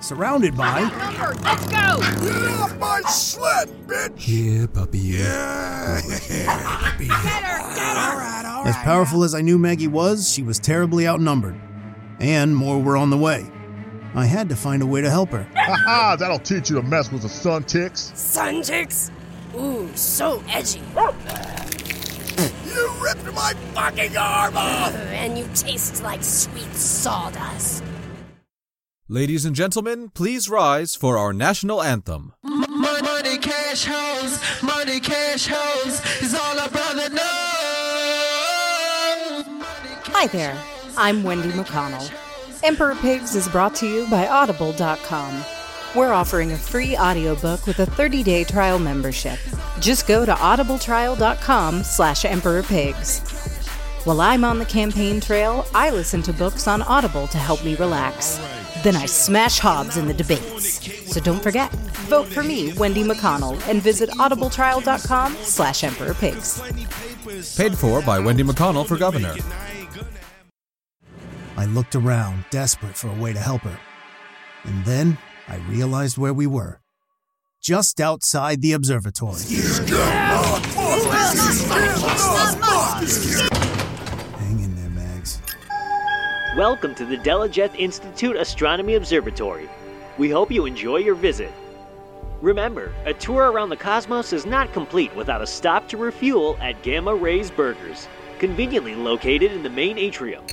Surrounded 0.02 0.56
by. 0.56 0.82
Number, 0.82 1.34
let's 1.42 1.66
go! 1.66 1.98
Get 2.24 2.52
off 2.52 2.78
my 2.78 3.02
sled, 3.08 3.70
bitch! 3.88 4.28
Yeah, 4.28 4.68
puppy. 4.68 5.00
Yeah, 5.00 6.00
yeah, 6.30 6.80
puppy. 6.92 7.08
Get 7.08 7.18
her, 7.18 7.76
get 7.76 7.98
her! 7.98 8.68
As 8.68 8.76
powerful 8.84 9.24
as 9.24 9.34
I 9.34 9.42
knew 9.42 9.58
Maggie 9.58 9.88
was, 9.88 10.32
she 10.32 10.44
was 10.44 10.60
terribly 10.60 11.08
outnumbered. 11.08 11.60
And 12.20 12.56
more 12.56 12.80
were 12.80 12.98
on 12.98 13.10
the 13.10 13.18
way. 13.18 13.50
I 14.14 14.28
had 14.28 14.48
to 14.50 14.56
find 14.56 14.84
a 14.84 14.86
way 14.86 15.02
to 15.02 15.10
help 15.10 15.32
her. 15.32 15.48
Haha, 15.56 16.18
that'll 16.18 16.38
teach 16.38 16.70
you 16.70 16.76
to 16.76 16.84
mess 16.84 17.12
with 17.12 17.24
the 17.24 17.28
Suntics. 17.28 18.16
Sun 18.16 18.62
ticks? 18.62 19.10
Ooh, 19.56 19.88
so 19.96 20.44
edgy. 20.50 20.82
You 22.66 22.92
ripped 23.00 23.32
my 23.34 23.54
fucking 23.74 24.18
arm 24.18 24.58
off! 24.58 24.96
And 24.96 25.38
you 25.38 25.48
taste 25.54 26.02
like 26.02 26.24
sweet 26.24 26.74
sawdust. 26.74 27.84
Ladies 29.08 29.46
and 29.46 29.56
gentlemen, 29.56 30.10
please 30.10 30.50
rise 30.50 30.96
for 30.96 31.20
our 31.20 31.34
national 31.34 31.84
anthem. 31.84 32.34
Money, 32.44 33.38
cash, 33.38 33.86
hoes, 33.86 34.40
money, 34.64 35.00
cash, 35.00 35.46
hoes 35.48 36.02
is 36.22 36.34
all 36.34 36.58
a 36.58 36.68
brother 36.70 37.10
knows. 37.10 37.20
Hi 40.16 40.28
there, 40.28 40.58
I'm 40.98 41.24
Wendy 41.24 41.50
McConnell. 41.50 42.12
Emperor 42.64 42.96
Pigs 42.96 43.36
is 43.36 43.48
brought 43.50 43.76
to 43.76 43.86
you 43.88 44.08
by 44.10 44.28
Audible.com. 44.28 45.44
We're 45.96 46.12
offering 46.12 46.52
a 46.54 46.58
free 46.58 46.98
audiobook 46.98 47.68
with 47.68 47.80
a 47.80 47.86
30-day 47.86 48.46
trial 48.46 48.80
membership. 48.80 49.38
Just 49.80 50.08
go 50.08 50.26
to 50.26 50.34
audibletrial.com 50.34 51.84
slash 51.84 52.24
emperorpigs. 52.24 53.22
While 54.04 54.20
I'm 54.20 54.44
on 54.44 54.58
the 54.58 54.66
campaign 54.66 55.22
trail, 55.22 55.68
I 55.76 55.92
listen 55.92 56.24
to 56.24 56.34
books 56.34 56.68
on 56.68 56.82
Audible 56.82 57.28
to 57.28 57.38
help 57.38 57.64
me 57.64 57.76
relax. 57.76 58.40
Then 58.82 58.96
I 58.96 59.06
smash 59.06 59.60
Hobbs 59.60 59.96
in 59.98 60.08
the 60.08 60.16
debates. 60.16 61.14
So 61.14 61.22
don't 61.22 61.44
forget, 61.44 61.72
vote 62.10 62.28
for 62.28 62.42
me, 62.42 62.74
Wendy 62.74 63.04
McConnell, 63.04 63.62
and 63.70 63.80
visit 63.80 64.10
audibletrial.com 64.10 65.36
slash 65.36 65.82
emperorpigs. 65.84 66.60
Paid 67.56 67.78
for 67.78 68.02
by 68.02 68.20
Wendy 68.20 68.44
McConnell 68.44 68.88
for 68.88 68.98
governor. 68.98 69.36
I 71.56 71.66
looked 71.66 71.96
around, 71.96 72.46
desperate 72.50 72.98
for 72.98 73.10
a 73.10 73.16
way 73.16 73.32
to 73.32 73.40
help 73.40 73.62
her. 73.62 73.80
And 74.64 74.84
then 74.86 75.18
I 75.48 75.58
realized 75.70 76.18
where 76.18 76.34
we 76.34 76.48
were 76.48 76.80
just 77.62 78.00
outside 78.00 78.62
the 78.62 78.72
observatory. 78.72 79.42
Hang 84.40 84.60
in 84.60 84.76
there, 84.76 84.90
Mags. 84.90 85.42
Welcome 86.56 86.96
to 86.96 87.06
the 87.06 87.18
Delajet 87.18 87.76
Institute 87.78 88.38
Astronomy 88.38 88.96
Observatory. 88.96 89.70
We 90.18 90.30
hope 90.30 90.50
you 90.50 90.66
enjoy 90.66 90.98
your 90.98 91.16
visit. 91.16 91.52
Remember, 92.42 92.94
a 93.06 93.14
tour 93.14 93.52
around 93.52 93.70
the 93.70 93.78
cosmos 93.78 94.32
is 94.32 94.46
not 94.46 94.72
complete 94.72 95.14
without 95.14 95.42
a 95.42 95.48
stop 95.48 95.90
to 95.90 95.98
refuel 95.98 96.58
at 96.62 96.82
Gamma 96.84 97.14
Rays 97.14 97.52
Burgers, 97.52 98.08
conveniently 98.40 98.96
located 98.96 99.52
in 99.52 99.62
the 99.62 99.70
main 99.70 99.98
atrium. 99.98 100.46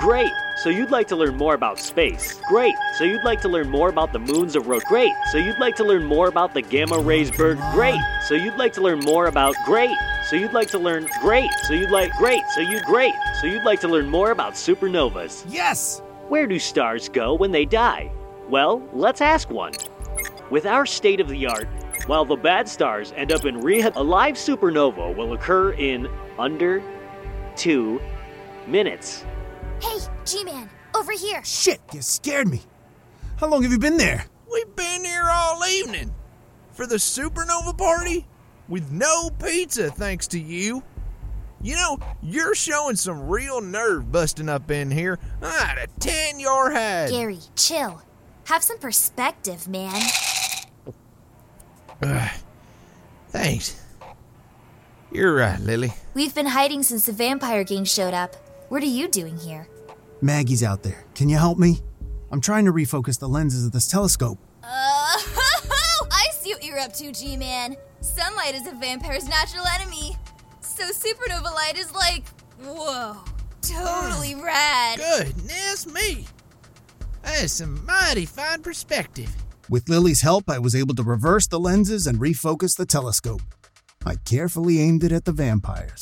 Great! 0.00 0.32
So 0.62 0.70
you'd 0.70 0.90
like 0.90 1.06
to 1.08 1.16
learn 1.16 1.36
more 1.36 1.54
about 1.54 1.78
space. 1.78 2.40
Great! 2.48 2.74
So 2.96 3.04
you'd 3.04 3.22
like 3.22 3.40
to 3.42 3.48
learn 3.48 3.70
more 3.70 3.88
about 3.88 4.12
the 4.12 4.18
moons 4.18 4.56
of 4.56 4.66
Rot. 4.66 4.82
Great! 4.86 5.12
So 5.30 5.38
you'd 5.38 5.58
like 5.60 5.76
to 5.76 5.84
learn 5.84 6.04
more 6.04 6.26
about 6.26 6.52
the 6.52 6.62
Gamma 6.62 6.98
Rays 6.98 7.30
Berg. 7.30 7.58
Great! 7.70 8.00
So 8.26 8.34
you'd 8.34 8.56
like 8.56 8.72
to 8.72 8.80
learn 8.80 8.98
more 9.00 9.26
about. 9.26 9.54
Great! 9.64 9.96
So 10.28 10.34
you'd 10.34 10.52
like 10.52 10.68
to 10.70 10.78
learn. 10.78 11.08
Great! 11.20 11.48
So 11.62 11.74
you'd 11.74 11.92
like. 11.92 12.10
Great! 12.14 12.42
So 12.56 12.60
you. 12.60 12.80
Great! 12.86 13.14
So 13.40 13.46
you'd 13.46 13.62
like 13.62 13.80
to 13.82 13.88
learn 13.88 14.08
more 14.08 14.32
about 14.32 14.54
supernovas. 14.54 15.44
Yes! 15.48 16.02
Where 16.28 16.48
do 16.48 16.58
stars 16.58 17.08
go 17.08 17.34
when 17.34 17.52
they 17.52 17.64
die? 17.64 18.10
Well, 18.48 18.82
let's 18.92 19.20
ask 19.20 19.50
one. 19.50 19.74
With 20.50 20.66
our 20.66 20.86
state 20.86 21.20
of 21.20 21.28
the 21.28 21.46
art, 21.46 21.68
while 22.06 22.24
the 22.24 22.34
bad 22.34 22.68
stars 22.68 23.12
end 23.14 23.30
up 23.30 23.44
in 23.44 23.60
rehab, 23.60 23.96
a 23.96 24.02
live 24.02 24.34
supernova 24.34 25.14
will 25.14 25.34
occur 25.34 25.72
in 25.74 26.08
under 26.36 26.82
two 27.54 28.00
minutes. 28.66 29.24
Hey, 29.80 29.98
G-Man, 30.28 30.68
over 30.94 31.12
here. 31.12 31.42
Shit, 31.42 31.80
you 31.92 32.02
scared 32.02 32.48
me. 32.48 32.60
How 33.38 33.46
long 33.46 33.62
have 33.62 33.72
you 33.72 33.78
been 33.78 33.96
there? 33.96 34.26
We've 34.52 34.76
been 34.76 35.02
here 35.02 35.24
all 35.30 35.64
evening. 35.64 36.14
For 36.72 36.86
the 36.86 36.96
supernova 36.96 37.76
party? 37.78 38.26
With 38.68 38.92
no 38.92 39.30
pizza, 39.42 39.90
thanks 39.90 40.26
to 40.28 40.38
you. 40.38 40.82
You 41.62 41.76
know, 41.76 41.98
you're 42.22 42.54
showing 42.54 42.96
some 42.96 43.26
real 43.26 43.62
nerve 43.62 44.12
busting 44.12 44.50
up 44.50 44.70
in 44.70 44.90
here. 44.90 45.18
I'd 45.40 45.78
have 45.78 45.98
10 45.98 46.38
your 46.38 46.72
head. 46.72 47.10
Gary, 47.10 47.38
chill. 47.56 48.02
Have 48.44 48.62
some 48.62 48.78
perspective, 48.78 49.66
man. 49.66 50.00
Ugh. 52.02 52.30
Thanks. 53.30 53.82
You're 55.10 55.34
right, 55.34 55.58
Lily. 55.58 55.94
We've 56.12 56.34
been 56.34 56.46
hiding 56.46 56.82
since 56.82 57.06
the 57.06 57.12
vampire 57.12 57.64
gang 57.64 57.84
showed 57.84 58.12
up. 58.12 58.36
What 58.68 58.82
are 58.82 58.86
you 58.86 59.08
doing 59.08 59.38
here? 59.38 59.66
Maggie's 60.20 60.62
out 60.62 60.82
there. 60.82 61.04
Can 61.14 61.28
you 61.28 61.36
help 61.36 61.58
me? 61.58 61.80
I'm 62.30 62.40
trying 62.40 62.64
to 62.64 62.72
refocus 62.72 63.18
the 63.18 63.28
lenses 63.28 63.64
of 63.64 63.72
this 63.72 63.88
telescope. 63.88 64.38
Uh, 64.62 64.66
I 64.66 66.28
see 66.32 66.52
what 66.52 66.64
you're 66.64 66.78
up 66.78 66.92
to, 66.94 67.12
G-Man. 67.12 67.76
Sunlight 68.00 68.54
is 68.54 68.66
a 68.66 68.72
vampire's 68.72 69.28
natural 69.28 69.64
enemy. 69.66 70.16
So 70.60 70.84
supernova 70.90 71.54
light 71.54 71.78
is 71.78 71.92
like, 71.94 72.24
whoa, 72.62 73.16
totally 73.62 74.34
rad. 74.34 74.98
Goodness 74.98 75.86
me. 75.86 76.26
That's 77.22 77.54
some 77.54 77.84
mighty 77.86 78.26
fine 78.26 78.62
perspective. 78.62 79.34
With 79.70 79.88
Lily's 79.88 80.22
help, 80.22 80.48
I 80.48 80.58
was 80.58 80.74
able 80.74 80.94
to 80.96 81.02
reverse 81.02 81.46
the 81.46 81.60
lenses 81.60 82.06
and 82.06 82.18
refocus 82.18 82.76
the 82.76 82.86
telescope. 82.86 83.42
I 84.06 84.14
carefully 84.24 84.80
aimed 84.80 85.04
it 85.04 85.12
at 85.12 85.24
the 85.24 85.32
vampires. 85.32 86.00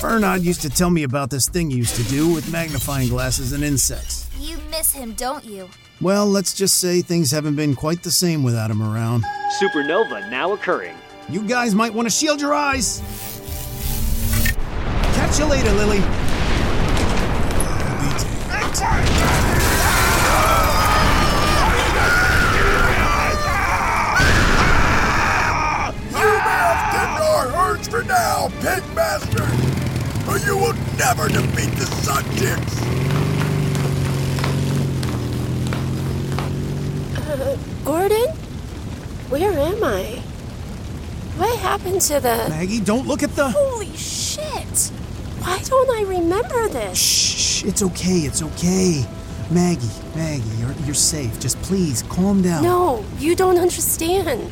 Fernod 0.00 0.42
used 0.42 0.62
to 0.62 0.70
tell 0.70 0.90
me 0.90 1.02
about 1.02 1.30
this 1.30 1.48
thing 1.48 1.70
he 1.70 1.76
used 1.76 1.94
to 1.96 2.02
do 2.04 2.32
with 2.32 2.50
magnifying 2.50 3.08
glasses 3.08 3.52
and 3.52 3.62
insects. 3.62 4.28
You 4.40 4.56
miss 4.70 4.92
him, 4.92 5.12
don't 5.12 5.44
you? 5.44 5.68
Well, 6.00 6.26
let's 6.26 6.54
just 6.54 6.80
say 6.80 7.00
things 7.00 7.30
haven't 7.30 7.56
been 7.56 7.74
quite 7.76 8.02
the 8.02 8.10
same 8.10 8.42
without 8.42 8.70
him 8.70 8.82
around. 8.82 9.24
Supernova 9.60 10.28
now 10.30 10.52
occurring. 10.52 10.96
You 11.28 11.42
guys 11.42 11.74
might 11.74 11.94
want 11.94 12.06
to 12.06 12.10
shield 12.10 12.40
your 12.40 12.54
eyes. 12.54 13.00
Catch 15.14 15.38
you 15.38 15.44
later, 15.46 15.70
Lily. 15.72 16.02
Our 27.88 28.02
for 28.02 28.06
now, 28.06 28.48
pig 28.60 28.82
master, 28.94 29.46
but 30.26 30.44
you 30.44 30.56
will 30.56 30.74
never 30.96 31.28
defeat 31.28 31.70
the 31.76 31.86
sun 31.86 32.24
ticks. 32.36 32.80
Uh, 37.18 37.58
Gordon? 37.84 38.28
Where 39.28 39.52
am 39.52 39.84
I? 39.84 40.22
What 41.36 41.58
happened 41.58 42.00
to 42.02 42.20
the. 42.20 42.46
Maggie, 42.48 42.80
don't 42.80 43.06
look 43.06 43.22
at 43.22 43.30
the. 43.30 43.50
Holy 43.50 43.94
shit! 43.96 44.90
Why 45.40 45.58
don't 45.64 45.90
I 45.90 46.02
remember 46.02 46.68
this? 46.68 46.98
Shh, 46.98 47.64
it's 47.64 47.82
okay, 47.82 48.20
it's 48.20 48.42
okay. 48.42 49.04
Maggie, 49.50 49.88
Maggie, 50.14 50.42
you're, 50.58 50.72
you're 50.84 50.94
safe. 50.94 51.38
Just 51.40 51.60
please 51.62 52.02
calm 52.04 52.40
down. 52.42 52.62
No, 52.62 53.04
you 53.18 53.34
don't 53.34 53.58
understand. 53.58 54.50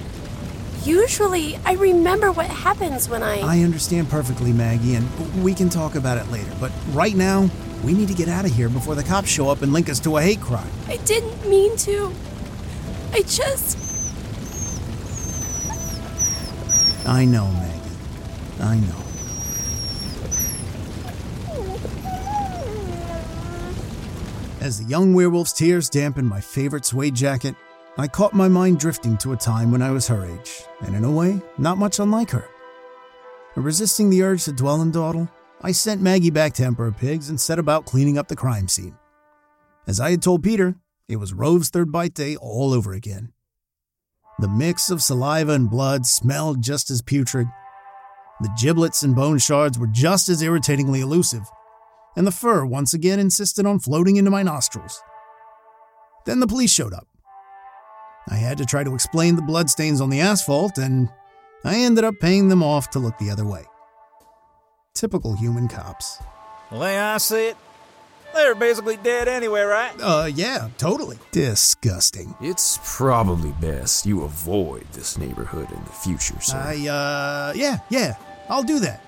Usually, 0.85 1.57
I 1.65 1.75
remember 1.75 2.33
what 2.33 2.47
happens 2.47 3.09
when 3.09 3.23
I. 3.23 3.41
I 3.41 3.61
understand 3.61 4.09
perfectly, 4.11 4.53
Maggie, 4.53 4.97
and 4.97 5.45
we 5.45 5.55
can 5.55 5.69
talk 5.69 5.95
about 5.95 6.19
it 6.19 6.29
later. 6.33 6.51
But 6.59 6.73
right 6.89 7.15
now, 7.15 7.49
we 7.85 7.93
need 7.93 8.09
to 8.09 8.15
get 8.15 8.29
out 8.29 8.45
of 8.45 8.51
here 8.53 8.69
before 8.69 8.97
the 8.97 9.05
cops 9.05 9.29
show 9.29 9.49
up 9.49 9.63
and 9.63 9.73
link 9.73 9.89
us 9.89 10.01
to 10.01 10.17
a 10.17 10.23
hate 10.23 10.41
crime. 10.41 10.71
I 10.89 10.97
didn't 10.99 11.49
mean 11.49 11.77
to. 11.79 12.13
I 13.13 13.23
just. 13.23 13.79
I 17.07 17.25
know, 17.27 17.47
Maggie. 17.47 17.91
I 18.61 18.77
know. 18.81 19.03
As 24.61 24.79
the 24.79 24.85
young 24.85 25.13
werewolf's 25.13 25.53
tears 25.53 25.91
dampen 25.91 26.27
my 26.27 26.41
favorite 26.41 26.85
suede 26.85 27.17
jacket, 27.17 27.57
I 27.99 28.09
caught 28.09 28.33
my 28.33 28.49
mind 28.49 28.81
drifting 28.81 29.19
to 29.19 29.35
a 29.35 29.37
time 29.37 29.71
when 29.71 29.83
I 29.83 29.91
was 29.91 30.09
her 30.09 30.25
age, 30.25 30.63
and 30.81 30.97
in 30.97 31.05
a 31.05 31.11
way, 31.11 31.43
not 31.59 31.77
much 31.77 31.99
unlike 31.99 32.31
her. 32.31 32.49
Resisting 33.55 34.09
the 34.09 34.23
urge 34.23 34.45
to 34.45 34.53
dwell 34.53 34.81
in 34.81 34.91
dawdle, 34.91 35.29
I 35.61 35.73
sent 35.73 36.01
Maggie 36.01 36.31
back 36.31 36.55
to 36.55 36.65
Emperor 36.65 36.91
Pigs 36.91 37.29
and 37.29 37.39
set 37.39 37.59
about 37.59 37.85
cleaning 37.85 38.17
up 38.17 38.29
the 38.29 38.37
crime 38.37 38.67
scene. 38.67 38.97
As 39.87 40.01
I 40.01 40.11
had 40.11 40.23
told 40.23 40.43
Peter, 40.43 40.77
it 41.07 41.17
was 41.17 41.35
Rove's 41.35 41.69
third 41.69 41.93
bite 41.93 42.15
day 42.15 42.35
all 42.37 42.73
over 42.73 42.95
again. 42.95 43.35
The 44.39 44.49
mix 44.49 44.91
of 44.91 45.03
saliva 45.03 45.53
and 45.53 45.69
blood 45.69 46.07
smelled 46.07 46.63
just 46.63 46.91
as 46.91 47.03
putrid. 47.03 47.47
The 48.41 48.57
giblets 48.59 49.03
and 49.03 49.15
bone 49.15 49.37
shards 49.37 49.79
were 49.79 49.87
just 49.87 50.31
as 50.31 50.41
irritatingly 50.41 51.03
elusive, 51.03 51.45
and 52.17 52.27
the 52.27 52.33
fur 52.33 52.65
once 52.65 52.95
again 52.95 53.21
insisted 53.21 53.67
on 53.67 53.81
floating 53.81 54.17
into 54.17 54.31
my 54.31 54.43
nostrils. 54.43 55.03
Then 56.25 56.41
the 56.41 56.47
police 56.47 56.73
showed 56.73 56.95
up. 56.95 57.07
I 58.29 58.37
had 58.37 58.59
to 58.59 58.67
try 58.67 58.85
to 58.85 58.95
explain 58.95 59.37
the 59.37 59.43
bloodstains 59.43 60.01
on 60.01 60.11
the 60.11 60.21
asphalt, 60.21 60.79
and 60.79 61.09
I 61.65 61.77
ended 61.77 62.05
up 62.05 62.15
paying 62.21 62.49
them 62.49 62.63
off 62.63 62.91
to 62.91 62.99
look 62.99 63.19
the 63.19 63.31
other 63.31 63.45
way. 63.45 63.65
Typical 64.95 65.35
human 65.35 65.69
cops. 65.69 66.19
The 66.71 66.79
way 66.79 66.99
I 66.99 67.19
see 67.19 67.49
it, 67.49 67.57
they're 68.35 68.55
basically 68.55 68.97
dead 68.97 69.29
anyway, 69.29 69.63
right? 69.63 69.93
Uh, 70.01 70.29
yeah, 70.33 70.69
totally. 70.79 71.19
Disgusting. 71.33 72.35
It's 72.41 72.79
probably 72.85 73.53
best 73.61 74.07
you 74.07 74.23
avoid 74.23 74.87
this 74.93 75.19
neighborhood 75.19 75.71
in 75.71 75.83
the 75.85 75.91
future, 75.91 76.41
sir. 76.41 76.57
I, 76.57 76.89
uh, 76.89 77.53
yeah, 77.55 77.79
yeah, 77.91 78.15
I'll 78.49 78.63
do 78.63 78.79
that. 78.81 79.05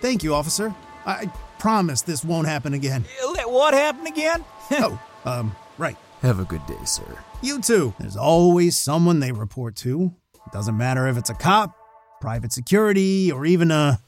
Thank 0.00 0.22
you, 0.22 0.34
officer. 0.34 0.74
I 1.04 1.30
promise 1.58 2.02
this 2.02 2.24
won't 2.24 2.46
happen 2.46 2.74
again. 2.74 3.04
Let 3.32 3.50
what 3.50 3.74
happen 3.74 4.06
again? 4.06 4.44
oh, 4.72 5.00
um, 5.24 5.54
right. 5.78 5.96
Have 6.26 6.40
a 6.40 6.44
good 6.44 6.66
day, 6.66 6.84
sir. 6.84 7.04
You 7.40 7.60
too. 7.60 7.94
There's 8.00 8.16
always 8.16 8.76
someone 8.76 9.20
they 9.20 9.30
report 9.30 9.76
to. 9.76 10.12
It 10.34 10.52
doesn't 10.52 10.76
matter 10.76 11.06
if 11.06 11.16
it's 11.16 11.30
a 11.30 11.34
cop, 11.34 11.76
private 12.20 12.52
security, 12.52 13.30
or 13.30 13.46
even 13.46 13.70
a 13.70 14.00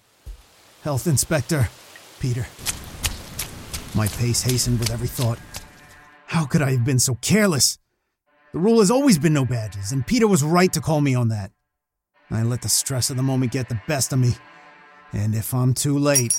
health 0.82 1.06
inspector. 1.06 1.68
Peter. 2.18 2.48
My 3.94 4.08
pace 4.08 4.42
hastened 4.42 4.80
with 4.80 4.90
every 4.90 5.06
thought. 5.06 5.38
How 6.26 6.44
could 6.44 6.60
I 6.60 6.72
have 6.72 6.84
been 6.84 6.98
so 6.98 7.14
careless? 7.20 7.78
The 8.52 8.58
rule 8.58 8.80
has 8.80 8.90
always 8.90 9.16
been 9.16 9.34
no 9.34 9.44
badges, 9.44 9.92
and 9.92 10.04
Peter 10.04 10.26
was 10.26 10.42
right 10.42 10.72
to 10.72 10.80
call 10.80 11.00
me 11.00 11.14
on 11.14 11.28
that. 11.28 11.52
I 12.32 12.42
let 12.42 12.62
the 12.62 12.68
stress 12.68 13.10
of 13.10 13.16
the 13.16 13.22
moment 13.22 13.52
get 13.52 13.68
the 13.68 13.80
best 13.86 14.12
of 14.12 14.18
me. 14.18 14.32
And 15.12 15.36
if 15.36 15.54
I'm 15.54 15.72
too 15.72 15.96
late. 15.96 16.36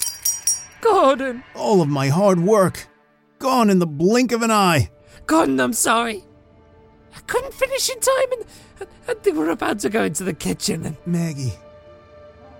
Gordon! 0.81 1.41
All 1.55 1.81
of 1.81 1.87
my 1.87 2.09
hard 2.09 2.41
work, 2.41 2.89
gone 3.39 3.69
in 3.69 3.79
the 3.79 3.87
blink 3.87 4.33
of 4.33 4.41
an 4.41 4.51
eye. 4.51 4.89
Gordon, 5.29 5.59
I'm 5.59 5.73
sorry. 5.73 6.23
I 7.15 7.19
couldn't 7.27 7.53
finish 7.53 7.87
in 7.87 7.99
time, 7.99 8.31
and, 8.31 8.89
and 9.07 9.19
they 9.21 9.31
were 9.31 9.51
about 9.51 9.77
to 9.81 9.89
go 9.89 10.03
into 10.05 10.23
the 10.23 10.33
kitchen, 10.33 10.83
and 10.87 10.97
Maggie. 11.05 11.53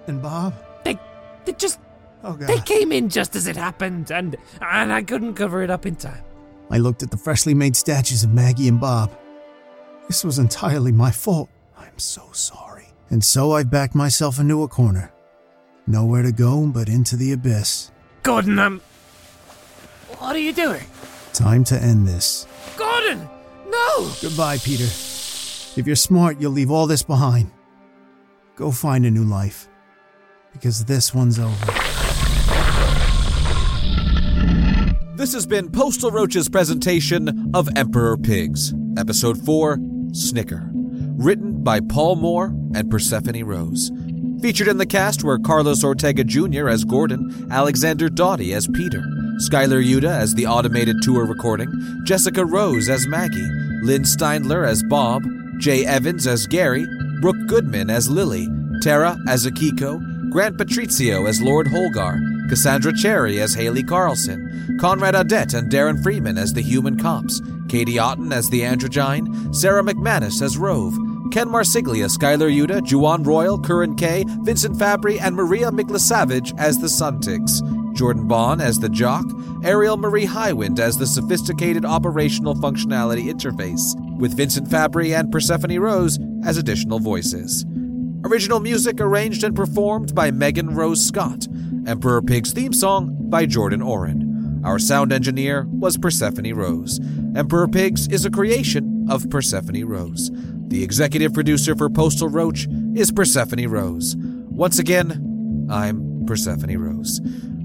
And 0.06 0.22
Bob? 0.22 0.54
They, 0.84 1.00
they 1.46 1.54
just. 1.54 1.80
Oh, 2.24 2.34
God. 2.34 2.48
They 2.48 2.60
came 2.60 2.92
in 2.92 3.10
just 3.10 3.36
as 3.36 3.48
it 3.48 3.56
happened, 3.56 4.12
and 4.12 4.38
and 4.62 4.94
I 4.94 5.02
couldn't 5.02 5.34
cover 5.34 5.64
it 5.64 5.72
up 5.72 5.88
in 5.88 5.96
time. 5.96 6.24
I 6.70 6.78
looked 6.78 7.02
at 7.02 7.10
the 7.10 7.18
freshly 7.18 7.56
made 7.56 7.76
statues 7.76 8.24
of 8.24 8.36
Maggie 8.36 8.68
and 8.68 8.80
Bob. 8.80 9.18
This 10.06 10.24
was 10.24 10.38
entirely 10.38 10.92
my 10.92 11.10
fault. 11.10 11.50
I'm 11.76 11.98
so 11.98 12.30
sorry. 12.34 12.90
And 13.10 13.24
so 13.24 13.52
I 13.52 13.64
backed 13.64 13.96
myself 13.96 14.40
into 14.40 14.62
a 14.62 14.68
corner. 14.68 15.12
Nowhere 15.88 16.22
to 16.22 16.32
go 16.32 16.68
but 16.68 16.88
into 16.88 17.16
the 17.16 17.32
abyss. 17.32 17.90
Gordon, 18.22 18.60
um. 18.60 18.82
What 20.20 20.36
are 20.36 20.40
you 20.40 20.54
doing? 20.54 20.86
Time 21.40 21.64
to 21.64 21.82
end 21.82 22.06
this. 22.06 22.46
Gordon! 22.76 23.30
No! 23.70 24.12
Goodbye, 24.22 24.58
Peter. 24.58 24.84
If 24.84 25.84
you're 25.88 25.96
smart, 25.96 26.42
you'll 26.42 26.52
leave 26.52 26.70
all 26.70 26.86
this 26.86 27.02
behind. 27.02 27.50
Go 28.58 28.72
find 28.72 29.06
a 29.06 29.10
new 29.10 29.24
life. 29.24 29.70
Because 30.52 30.84
this 30.84 31.14
one's 31.14 31.40
over. 31.40 31.56
This 35.16 35.32
has 35.32 35.46
been 35.46 35.72
Postal 35.72 36.12
Roach's 36.12 36.50
presentation 36.50 37.52
of 37.54 37.70
Emperor 37.78 38.18
Pigs, 38.18 38.74
Episode 38.98 39.38
4 39.46 39.78
Snicker. 40.12 40.70
Written 40.74 41.64
by 41.64 41.80
Paul 41.80 42.18
Moore 42.18 42.48
and 42.76 42.92
Persephone 42.92 43.46
Rose. 43.46 43.92
Featured 44.42 44.68
in 44.68 44.78
the 44.78 44.86
cast 44.86 45.24
were 45.24 45.40
Carlos 45.40 45.86
Ortega 45.86 46.26
Jr. 46.26 46.68
as 46.68 46.84
Gordon, 46.84 47.48
Alexander 47.50 48.10
Doughty 48.10 48.54
as 48.54 48.68
Peter, 48.68 49.06
Skylar 49.40 49.82
Yuta 49.82 50.10
as 50.10 50.36
the 50.36 50.46
automated 50.46 51.02
tour 51.02 51.26
recording, 51.26 51.72
Jessica 52.04 52.44
Rose 52.44 52.90
as 52.90 53.08
Maggie, 53.08 53.50
Lynn 53.82 54.04
Steindler 54.04 54.68
as 54.68 54.84
Bob, 54.84 55.24
Jay 55.60 55.86
Evans 55.86 56.28
as 56.28 56.46
Gary, 56.46 56.86
Brooke 57.22 57.48
Goodman 57.48 57.90
as 57.90 58.10
Lily, 58.10 58.50
Tara 58.82 59.18
as 59.30 59.48
Akiko, 59.48 60.30
Grant 60.30 60.58
Patrizio 60.58 61.28
as 61.28 61.42
Lord 61.42 61.68
Holgar, 61.68 62.20
Cassandra 62.50 62.92
Cherry 62.94 63.40
as 63.40 63.54
Haley 63.54 63.82
Carlson, 63.82 64.78
Conrad 64.78 65.16
Adet 65.16 65.54
and 65.54 65.72
Darren 65.72 66.04
Freeman 66.04 66.38
as 66.38 66.52
the 66.52 66.62
human 66.62 67.00
cops, 67.00 67.42
Katie 67.70 67.98
Otten 67.98 68.34
as 68.34 68.50
the 68.50 68.62
androgyne, 68.62 69.56
Sarah 69.56 69.84
McManus 69.84 70.42
as 70.42 70.58
Rove, 70.58 70.96
Ken 71.32 71.48
Marsiglia, 71.48 72.10
Skylar 72.10 72.54
Yuta, 72.54 72.82
Juwan 72.82 73.26
Royal, 73.26 73.58
Curran 73.58 73.96
Kay, 73.96 74.26
Vincent 74.42 74.78
Fabry, 74.78 75.18
and 75.18 75.34
Maria 75.34 75.72
Miklasavage 75.72 76.58
as 76.60 76.80
the 76.80 76.88
Suntics, 76.88 77.62
Jordan 78.00 78.30
Bond 78.30 78.62
as 78.62 78.80
the 78.80 78.88
Jock, 78.88 79.26
Ariel 79.62 79.98
Marie 79.98 80.26
Highwind 80.26 80.80
as 80.80 80.98
the 80.98 81.06
sophisticated 81.06 81.84
operational 81.84 82.56
functionality 82.56 83.26
interface, 83.26 83.94
with 84.18 84.38
Vincent 84.38 84.72
Fabry 84.72 85.14
and 85.14 85.30
Persephone 85.30 85.78
Rose 85.78 86.18
as 86.46 86.56
additional 86.56 87.00
voices. 87.00 87.66
Original 88.24 88.62
music 88.62 89.02
arranged 89.02 89.44
and 89.44 89.54
performed 89.54 90.16
by 90.16 90.32
Megan 90.32 90.74
Rose 90.74 91.06
Scott. 91.06 91.46
Emperor 91.88 92.22
Pig's 92.22 92.54
theme 92.54 92.72
song 92.72 93.18
by 93.30 93.46
Jordan 93.46 93.82
Oren. 93.82 94.62
Our 94.64 94.80
sound 94.80 95.12
engineer 95.12 95.68
was 95.70 95.98
Persephone 95.98 96.54
Rose. 96.54 97.02
Emperor 97.36 97.68
Pigs 97.68 98.08
is 98.08 98.24
a 98.24 98.32
creation 98.32 99.08
of 99.10 99.30
Persephone 99.30 99.84
Rose. 99.84 100.32
The 100.70 100.86
executive 100.86 101.34
producer 101.34 101.76
for 101.76 101.90
Postal 101.90 102.30
Roach 102.30 102.66
is 102.96 103.12
Persephone 103.12 103.68
Rose. 103.68 104.16
Once 104.18 104.80
again, 104.80 105.68
I'm 105.70 106.26
Persephone 106.26 106.78
Rose. 106.78 107.20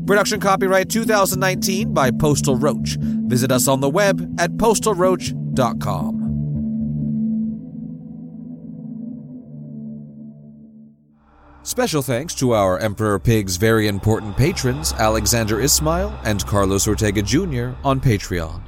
Production 0.06 0.38
copyright 0.38 0.90
2019 0.90 1.94
by 1.94 2.10
Postal 2.10 2.56
Roach. 2.56 2.98
Visit 3.00 3.50
us 3.50 3.66
on 3.68 3.80
the 3.80 3.88
web 3.88 4.20
at 4.38 4.50
postalroach.com. 4.52 6.20
Special 11.62 12.02
thanks 12.02 12.34
to 12.34 12.52
our 12.52 12.78
Emperor 12.78 13.18
Pig's 13.18 13.56
very 13.56 13.88
important 13.88 14.36
patrons, 14.36 14.92
Alexander 14.92 15.60
Ismail 15.60 16.14
and 16.24 16.44
Carlos 16.44 16.86
Ortega 16.86 17.22
Jr. 17.22 17.70
on 17.82 17.98
Patreon. 17.98 18.60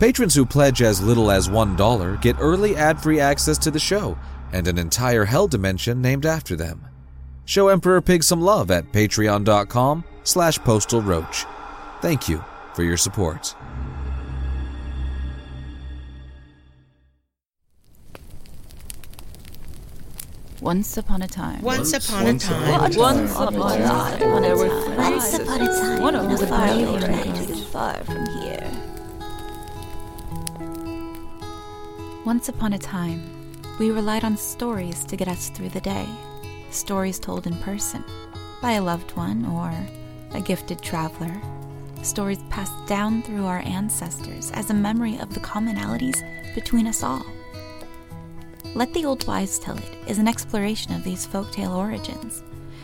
Patrons 0.00 0.34
who 0.34 0.44
pledge 0.44 0.82
as 0.82 1.00
little 1.00 1.30
as 1.30 1.48
$1 1.48 2.20
get 2.20 2.34
early 2.40 2.74
ad-free 2.74 3.20
access 3.20 3.56
to 3.58 3.70
the 3.70 3.78
show 3.78 4.18
and 4.52 4.66
an 4.66 4.78
entire 4.78 5.24
hell 5.24 5.46
dimension 5.46 6.02
named 6.02 6.26
after 6.26 6.56
them. 6.56 6.84
Show 7.44 7.68
Emperor 7.68 8.00
Pig 8.00 8.24
some 8.24 8.40
love 8.40 8.72
at 8.72 8.90
patreon.com 8.90 10.02
slash 10.26 10.58
postal 10.58 11.00
roach. 11.00 11.46
Thank 12.02 12.28
you 12.28 12.44
for 12.74 12.82
your 12.82 12.96
support. 12.96 13.54
Once 20.60 20.96
upon 20.96 21.22
a 21.22 21.28
time. 21.28 21.62
Once 21.62 21.92
upon 21.92 22.26
a 22.26 22.38
time. 22.38 22.96
Once 22.96 23.32
upon 23.32 23.52
a 23.52 23.86
time. 23.86 24.42
There 24.42 24.56
were 24.56 24.96
Once 24.96 25.34
upon 25.34 25.62
a 25.62 25.66
time. 25.66 26.02
One 26.02 26.16
in 26.16 26.24
of 26.32 26.32
a 26.32 26.36
the 26.36 26.46
far 26.46 26.66
Bible 26.66 26.92
land 26.94 27.60
far 27.66 27.94
from 28.04 28.26
here. 28.26 28.70
Once 32.24 32.48
upon 32.48 32.72
a 32.72 32.78
time, 32.78 33.22
we 33.78 33.90
relied 33.90 34.24
on 34.24 34.36
stories 34.36 35.04
to 35.04 35.16
get 35.16 35.28
us 35.28 35.50
through 35.50 35.68
the 35.68 35.80
day. 35.80 36.06
Stories 36.70 37.20
told 37.20 37.46
in 37.46 37.54
person 37.58 38.02
by 38.60 38.72
a 38.72 38.82
loved 38.82 39.12
one 39.12 39.44
or 39.46 39.72
a 40.32 40.40
gifted 40.40 40.82
traveler. 40.82 41.40
Stories 42.02 42.38
passed 42.50 42.86
down 42.86 43.22
through 43.22 43.46
our 43.46 43.60
ancestors 43.60 44.50
as 44.52 44.70
a 44.70 44.74
memory 44.74 45.18
of 45.18 45.34
the 45.34 45.40
commonalities 45.40 46.22
between 46.54 46.86
us 46.86 47.02
all. 47.02 47.24
Let 48.74 48.92
the 48.92 49.04
Old 49.04 49.26
Wise 49.26 49.58
Tell 49.58 49.78
It 49.78 49.96
is 50.06 50.18
an 50.18 50.28
exploration 50.28 50.92
of 50.94 51.02
these 51.02 51.26
folktale 51.26 51.74
origins, 51.74 52.42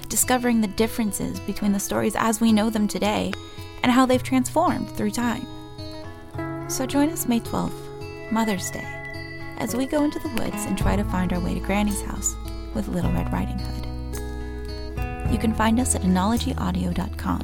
discovering 0.08 0.60
the 0.60 0.68
differences 0.68 1.38
between 1.40 1.72
the 1.72 1.80
stories 1.80 2.16
as 2.16 2.40
we 2.40 2.52
know 2.52 2.70
them 2.70 2.88
today 2.88 3.32
and 3.82 3.92
how 3.92 4.06
they've 4.06 4.22
transformed 4.22 4.90
through 4.90 5.10
time. 5.10 5.46
So 6.68 6.86
join 6.86 7.10
us 7.10 7.28
May 7.28 7.40
12th, 7.40 8.32
Mother's 8.32 8.70
Day, 8.70 8.86
as 9.58 9.76
we 9.76 9.84
go 9.84 10.04
into 10.04 10.18
the 10.18 10.30
woods 10.30 10.64
and 10.64 10.78
try 10.78 10.96
to 10.96 11.04
find 11.04 11.32
our 11.32 11.40
way 11.40 11.54
to 11.54 11.60
Granny's 11.60 12.02
house 12.02 12.34
with 12.74 12.88
Little 12.88 13.12
Red 13.12 13.30
Riding 13.32 13.58
Hood. 13.58 13.81
You 15.32 15.38
can 15.38 15.54
find 15.54 15.80
us 15.80 15.94
at 15.94 16.02
onologyaudio.com. 16.02 17.42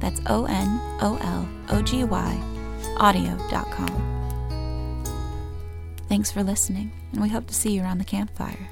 That's 0.00 0.20
O 0.26 0.46
N 0.46 0.80
O 1.02 1.18
L 1.20 1.48
O 1.70 1.82
G 1.82 2.04
Y 2.04 2.54
audio.com. 2.96 4.10
Thanks 6.08 6.30
for 6.30 6.42
listening, 6.42 6.92
and 7.12 7.20
we 7.20 7.28
hope 7.28 7.46
to 7.48 7.54
see 7.54 7.72
you 7.72 7.82
around 7.82 7.98
the 7.98 8.04
campfire. 8.04 8.68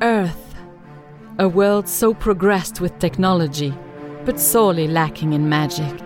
Earth. 0.00 0.54
A 1.38 1.48
world 1.48 1.88
so 1.88 2.14
progressed 2.14 2.80
with 2.80 2.98
technology, 2.98 3.74
but 4.24 4.38
sorely 4.38 4.86
lacking 4.86 5.32
in 5.32 5.48
magic. 5.48 6.00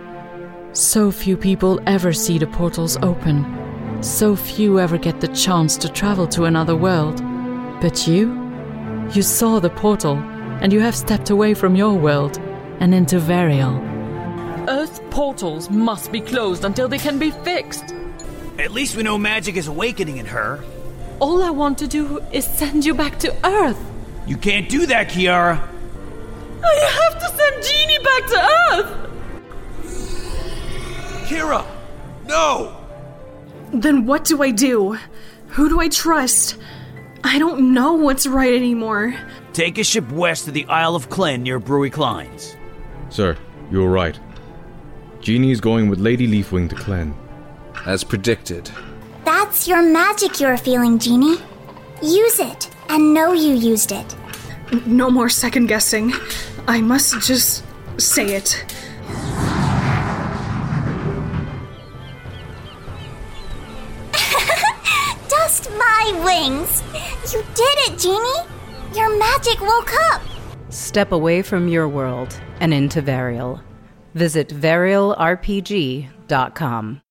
So 0.73 1.11
few 1.11 1.37
people 1.37 1.81
ever 1.87 2.13
see 2.13 2.39
the 2.39 2.47
portals 2.47 2.97
open. 2.99 3.45
So 4.03 4.37
few 4.37 4.79
ever 4.79 4.97
get 4.97 5.21
the 5.21 5.29
chance 5.29 5.77
to 5.79 5.89
travel 5.89 6.27
to 6.29 6.45
another 6.45 6.77
world. 6.77 7.21
But 7.81 8.07
you? 8.09 8.33
You 9.13 9.23
saw 9.23 9.61
the 9.61 9.71
portal, 9.71 10.17
and 10.61 10.73
you 10.73 10.81
have 10.81 10.97
stepped 10.97 11.31
away 11.31 11.55
from 11.55 11.77
your 11.77 11.95
world 11.95 12.39
and 12.81 12.95
into 12.95 13.21
Varial. 13.21 13.79
Earth 14.69 15.01
portals 15.11 15.71
must 15.71 16.11
be 16.11 16.21
closed 16.21 16.65
until 16.65 16.89
they 16.89 16.99
can 16.99 17.19
be 17.19 17.31
fixed. 17.31 17.95
At 18.59 18.73
least 18.73 18.97
we 18.97 19.03
know 19.03 19.17
magic 19.17 19.57
is 19.57 19.69
awakening 19.69 20.17
in 20.17 20.27
her. 20.27 20.63
All 21.21 21.43
I 21.43 21.51
want 21.51 21.79
to 21.79 21.87
do 21.87 22.21
is 22.33 22.45
send 22.45 22.85
you 22.85 22.95
back 22.95 23.19
to 23.21 23.35
Earth. 23.47 23.79
You 24.27 24.37
can't 24.37 24.69
do 24.69 24.87
that, 24.87 25.09
Kiara. 25.09 25.59
I 26.63 26.91
have 27.01 27.19
to 27.21 27.29
send 27.37 27.65
Jeannie 27.65 27.99
back 28.05 28.27
to 28.27 28.39
Earth! 28.73 28.91
Kira! 31.29 31.65
No! 32.27 32.77
Then 33.73 34.07
what 34.07 34.25
do 34.25 34.43
I 34.43 34.51
do? 34.51 34.99
Who 35.49 35.69
do 35.69 35.81
I 35.81 35.89
trust? 35.89 36.57
I 37.31 37.39
don't 37.39 37.75
know 37.75 37.93
what's 37.93 38.27
right 38.27 38.55
anymore. 38.55 39.15
Take 39.53 39.77
a 39.77 39.85
ship 39.85 40.11
west 40.13 40.47
to 40.47 40.51
the 40.51 40.65
Isle 40.65 40.97
of 40.97 41.11
Klen 41.11 41.43
near 41.43 41.61
Brewy 41.61 41.93
Kleins. 41.93 42.57
Sir, 43.11 43.37
you 43.71 43.83
were 43.83 43.91
right. 43.91 44.19
Jeannie 45.21 45.51
is 45.51 45.61
going 45.61 45.91
with 45.91 45.99
Lady 45.99 46.27
Leafwing 46.27 46.71
to 46.71 46.75
Klen. 46.75 47.15
As 47.85 48.03
predicted. 48.03 48.71
That's 49.27 49.69
your 49.69 49.83
magic 49.83 50.41
you're 50.41 50.57
feeling, 50.57 50.99
Jeannie. 50.99 51.37
Use 52.03 52.41
it, 52.41 52.71
and 52.89 53.13
know 53.13 53.35
you 53.35 53.53
used 53.53 53.93
it. 53.93 54.17
No 54.87 55.11
more 55.11 55.29
second 55.29 55.67
guessing. 55.67 56.15
I 56.67 56.81
must 56.81 57.21
just 57.27 57.63
say 57.99 58.37
it. 58.37 58.65
You 67.33 67.43
did 67.55 67.79
it, 67.87 67.99
Jeannie! 67.99 68.47
Your 68.95 69.19
magic 69.19 69.61
woke 69.61 69.93
up! 70.13 70.23
Step 70.71 71.13
away 71.13 71.43
from 71.43 71.69
your 71.69 71.87
world 71.87 72.41
and 72.61 72.73
into 72.73 73.03
Varial. 73.03 73.61
Visit 74.15 74.49
varialrpg.com. 74.49 77.03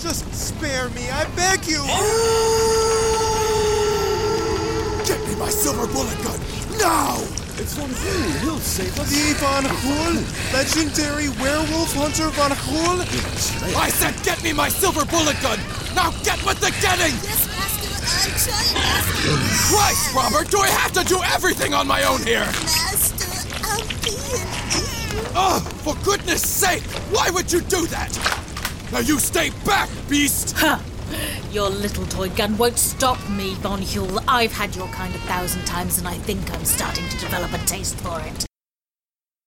Just 0.00 0.34
spare 0.34 0.88
me, 0.90 1.08
I 1.10 1.24
beg 1.36 1.64
you! 1.66 1.76
Get 5.06 5.20
me 5.28 5.36
my 5.36 5.48
silver 5.48 5.86
bullet 5.92 6.20
gun, 6.24 6.40
now! 6.78 7.22
It's 7.56 7.74
Von 7.74 7.88
Hul. 7.88 8.32
He'll 8.40 8.58
save 8.58 8.98
us. 8.98 9.08
The 9.10 9.34
Von 9.38 9.64
Hul? 9.64 10.24
Legendary 10.52 11.28
werewolf 11.38 11.94
hunter 11.94 12.28
Von 12.30 12.50
Hul? 12.50 13.00
I 13.78 13.90
said 13.90 14.20
get 14.24 14.42
me 14.42 14.52
my 14.52 14.68
silver 14.68 15.04
bullet 15.04 15.40
gun! 15.40 15.60
Now 15.94 16.10
get 16.24 16.44
with 16.44 16.58
the 16.58 16.72
getting! 16.82 17.14
Yes, 17.22 17.46
Christ, 19.68 20.14
Robert, 20.14 20.50
do 20.50 20.58
I 20.58 20.68
have 20.68 20.92
to 20.92 21.04
do 21.04 21.20
everything 21.22 21.74
on 21.74 21.86
my 21.86 22.04
own 22.04 22.20
here? 22.22 22.44
Master, 22.44 23.26
I'll 23.64 23.86
be 24.02 24.10
in 24.10 24.46
being 24.70 25.32
Oh, 25.34 25.60
for 25.82 25.94
goodness 26.04 26.42
sake! 26.42 26.82
Why 27.10 27.30
would 27.30 27.52
you 27.52 27.60
do 27.62 27.86
that? 27.86 28.12
Now 28.92 28.98
you 29.00 29.18
stay 29.18 29.50
back, 29.64 29.88
beast! 30.08 30.54
Ha! 30.58 30.82
Your 31.50 31.68
little 31.70 32.06
toy 32.06 32.28
gun 32.30 32.56
won't 32.58 32.78
stop 32.78 33.18
me, 33.30 33.54
Von 33.56 33.80
Huel. 33.80 34.22
I've 34.26 34.52
had 34.52 34.74
your 34.76 34.88
kind 34.88 35.14
a 35.14 35.18
thousand 35.18 35.64
times, 35.64 35.98
and 35.98 36.08
I 36.08 36.14
think 36.14 36.52
I'm 36.52 36.64
starting 36.64 37.08
to 37.08 37.18
develop 37.18 37.52
a 37.52 37.58
taste 37.66 37.96
for 37.96 38.20
it. 38.20 38.46